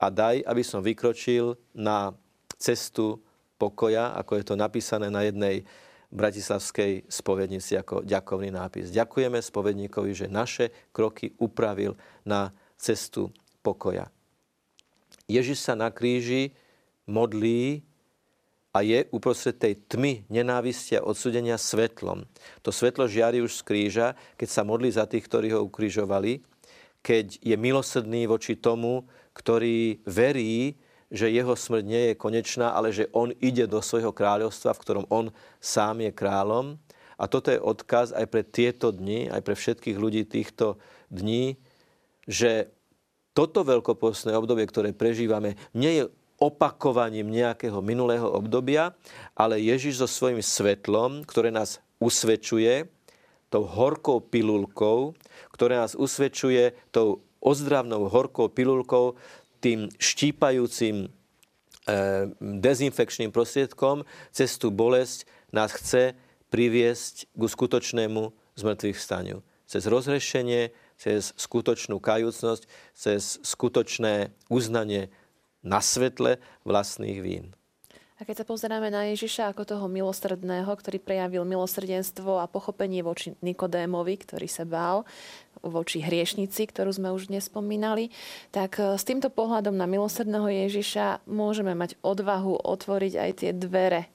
a 0.00 0.08
daj, 0.08 0.42
aby 0.42 0.62
som 0.64 0.82
vykročil 0.82 1.54
na 1.76 2.16
cestu 2.56 3.20
pokoja, 3.60 4.16
ako 4.16 4.40
je 4.40 4.44
to 4.44 4.54
napísané 4.56 5.12
na 5.12 5.28
jednej 5.28 5.68
bratislavskej 6.10 7.06
spovednici 7.06 7.78
ako 7.78 8.02
ďakovný 8.02 8.50
nápis. 8.50 8.90
Ďakujeme 8.90 9.38
spovedníkovi, 9.38 10.10
že 10.10 10.26
naše 10.26 10.74
kroky 10.90 11.36
upravil 11.38 11.94
na 12.26 12.50
cestu 12.74 13.30
pokoja. 13.62 14.10
Ježiš 15.30 15.62
sa 15.62 15.78
na 15.78 15.94
kríži 15.94 16.50
modlí 17.06 17.86
a 18.74 18.82
je 18.82 19.06
uprostred 19.14 19.58
tej 19.58 19.78
tmy 19.86 20.26
nenávistia 20.26 21.02
a 21.02 21.06
odsudenia 21.06 21.58
svetlom. 21.58 22.26
To 22.66 22.74
svetlo 22.74 23.06
žiari 23.06 23.38
už 23.42 23.62
z 23.62 23.66
kríža, 23.66 24.08
keď 24.34 24.48
sa 24.50 24.62
modlí 24.66 24.90
za 24.90 25.06
tých, 25.06 25.26
ktorí 25.26 25.54
ho 25.54 25.62
ukrižovali, 25.66 26.42
keď 27.00 27.40
je 27.40 27.56
milosrdný 27.56 28.28
voči 28.28 28.56
tomu, 28.56 29.08
ktorý 29.32 30.04
verí, 30.04 30.76
že 31.10 31.32
jeho 31.32 31.58
smrť 31.58 31.84
nie 31.84 32.02
je 32.12 32.14
konečná, 32.20 32.70
ale 32.70 32.94
že 32.94 33.10
on 33.10 33.34
ide 33.42 33.66
do 33.66 33.82
svojho 33.82 34.14
kráľovstva, 34.14 34.76
v 34.76 34.82
ktorom 34.86 35.04
on 35.10 35.34
sám 35.58 36.06
je 36.06 36.12
kráľom. 36.14 36.78
A 37.20 37.26
toto 37.26 37.50
je 37.50 37.60
odkaz 37.60 38.14
aj 38.14 38.26
pre 38.30 38.46
tieto 38.46 38.94
dni, 38.94 39.28
aj 39.28 39.42
pre 39.42 39.58
všetkých 39.58 39.98
ľudí 39.98 40.22
týchto 40.24 40.78
dní, 41.10 41.58
že 42.24 42.70
toto 43.34 43.66
veľkopostné 43.66 44.32
obdobie, 44.38 44.64
ktoré 44.70 44.94
prežívame, 44.94 45.58
nie 45.74 46.00
je 46.00 46.04
opakovaním 46.40 47.28
nejakého 47.28 47.84
minulého 47.84 48.24
obdobia, 48.24 48.96
ale 49.36 49.60
Ježiš 49.60 50.00
so 50.00 50.08
svojím 50.08 50.40
svetlom, 50.40 51.26
ktoré 51.28 51.52
nás 51.52 51.84
usvedčuje, 52.00 52.88
tou 53.50 53.66
horkou 53.66 54.22
pilulkou, 54.22 55.18
ktoré 55.50 55.76
nás 55.76 55.98
usvedčuje 55.98 56.72
tou 56.94 57.26
ozdravnou 57.42 58.06
horkou 58.06 58.48
pilulkou, 58.48 59.18
tým 59.60 59.92
štípajúcim 60.00 61.04
e, 61.04 61.08
dezinfekčným 62.40 63.28
prostriedkom 63.28 64.08
cez 64.32 64.56
tú 64.56 64.72
bolesť 64.72 65.28
nás 65.52 65.74
chce 65.76 66.16
priviesť 66.48 67.28
ku 67.36 67.46
skutočnému 67.46 68.32
zmrtvých 68.56 68.98
staniu. 68.98 69.44
Cez 69.68 69.86
rozhrešenie, 69.86 70.74
cez 70.98 71.30
skutočnú 71.38 72.02
kajúcnosť, 72.02 72.62
cez 72.96 73.38
skutočné 73.44 74.34
uznanie 74.50 75.12
na 75.62 75.78
svetle 75.78 76.40
vlastných 76.64 77.20
vín. 77.20 77.46
A 78.20 78.28
keď 78.28 78.44
sa 78.44 78.50
pozeráme 78.52 78.92
na 78.92 79.08
Ježiša 79.08 79.56
ako 79.56 79.64
toho 79.64 79.88
milosrdného, 79.88 80.68
ktorý 80.68 81.00
prejavil 81.00 81.48
milosrdenstvo 81.48 82.36
a 82.36 82.44
pochopenie 82.44 83.00
voči 83.00 83.32
Nikodémovi, 83.40 84.20
ktorý 84.20 84.44
sa 84.44 84.68
bál, 84.68 85.08
voči 85.64 86.04
hriešnici, 86.04 86.68
ktorú 86.68 86.92
sme 86.92 87.16
už 87.16 87.32
dnes 87.32 87.48
spomínali, 87.48 88.12
tak 88.52 88.76
e, 88.76 89.00
s 89.00 89.08
týmto 89.08 89.32
pohľadom 89.32 89.72
na 89.72 89.88
milosrdného 89.88 90.52
Ježiša 90.68 91.24
môžeme 91.32 91.72
mať 91.72 91.96
odvahu 92.04 92.60
otvoriť 92.60 93.12
aj 93.16 93.30
tie 93.40 93.50
dvere, 93.56 94.12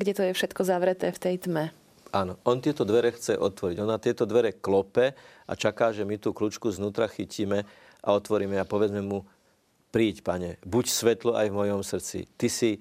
kde 0.00 0.12
to 0.16 0.22
je 0.24 0.32
všetko 0.32 0.64
zavreté 0.64 1.12
v 1.12 1.20
tej 1.20 1.36
tme. 1.44 1.76
Áno, 2.16 2.40
on 2.48 2.56
tieto 2.64 2.88
dvere 2.88 3.12
chce 3.12 3.36
otvoriť. 3.36 3.76
On 3.84 3.88
na 3.92 4.00
tieto 4.00 4.24
dvere 4.24 4.56
klope 4.56 5.12
a 5.44 5.52
čaká, 5.52 5.92
že 5.92 6.08
my 6.08 6.16
tú 6.16 6.32
kľúčku 6.32 6.72
znútra 6.72 7.04
chytíme 7.04 7.68
a 8.00 8.08
otvoríme 8.16 8.56
a 8.56 8.64
povedzme 8.64 9.04
mu, 9.04 9.28
príď, 9.92 10.24
pane, 10.24 10.56
buď 10.64 10.84
svetlo 10.88 11.36
aj 11.36 11.52
v 11.52 11.58
mojom 11.60 11.84
srdci. 11.84 12.24
Ty 12.40 12.48
si, 12.48 12.80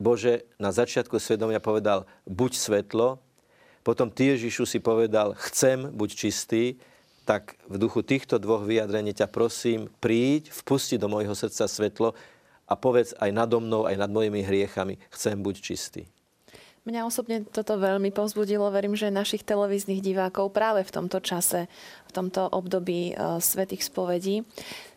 Bože, 0.00 0.48
na 0.56 0.72
začiatku 0.72 1.20
svedomia 1.20 1.60
povedal, 1.60 2.08
buď 2.24 2.56
svetlo, 2.56 3.20
potom 3.84 4.08
Ty, 4.08 4.36
Ježišu, 4.36 4.64
si 4.64 4.80
povedal, 4.80 5.36
chcem, 5.36 5.92
buď 5.92 6.10
čistý, 6.16 6.80
tak 7.28 7.60
v 7.68 7.76
duchu 7.76 8.00
týchto 8.00 8.40
dvoch 8.40 8.64
vyjadrení 8.64 9.12
ťa 9.12 9.28
prosím, 9.28 9.92
príď, 10.00 10.48
vpusti 10.50 10.96
do 10.96 11.12
môjho 11.12 11.36
srdca 11.36 11.68
svetlo 11.68 12.16
a 12.64 12.74
povedz 12.80 13.12
aj 13.20 13.28
nado 13.28 13.60
mnou, 13.60 13.84
aj 13.84 14.00
nad 14.00 14.08
mojimi 14.08 14.40
hriechami, 14.40 14.96
chcem, 15.12 15.36
buď 15.36 15.56
čistý. 15.60 16.02
Mňa 16.88 17.04
osobne 17.04 17.44
toto 17.44 17.76
veľmi 17.76 18.08
povzbudilo. 18.08 18.72
Verím, 18.72 18.96
že 18.96 19.12
našich 19.12 19.44
televíznych 19.44 20.00
divákov 20.00 20.48
práve 20.56 20.80
v 20.80 20.88
tomto 20.88 21.20
čase, 21.20 21.68
v 22.08 22.12
tomto 22.16 22.48
období 22.48 23.12
uh, 23.12 23.36
svetých 23.36 23.84
spovedí. 23.84 24.48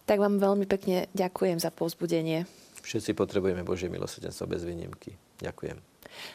Tak 0.08 0.16
vám 0.16 0.40
veľmi 0.40 0.64
pekne 0.64 1.12
ďakujem 1.12 1.60
za 1.60 1.76
povzbudenie. 1.76 2.48
Všetci 2.84 3.16
potrebujeme 3.16 3.64
Božie 3.64 3.88
milosrdenstvo 3.88 4.44
bez 4.44 4.68
výnimky. 4.68 5.16
Ďakujem. 5.40 5.80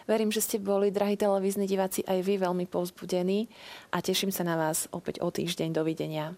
Verím, 0.08 0.32
že 0.32 0.42
ste 0.42 0.56
boli, 0.58 0.90
drahí 0.90 1.14
televízni 1.14 1.68
diváci, 1.68 2.02
aj 2.08 2.24
vy 2.24 2.40
veľmi 2.40 2.66
povzbudení 2.66 3.46
a 3.94 4.00
teším 4.02 4.32
sa 4.32 4.42
na 4.42 4.56
vás 4.56 4.88
opäť 4.90 5.20
o 5.22 5.28
týždeň. 5.28 5.70
Dovidenia. 5.70 6.34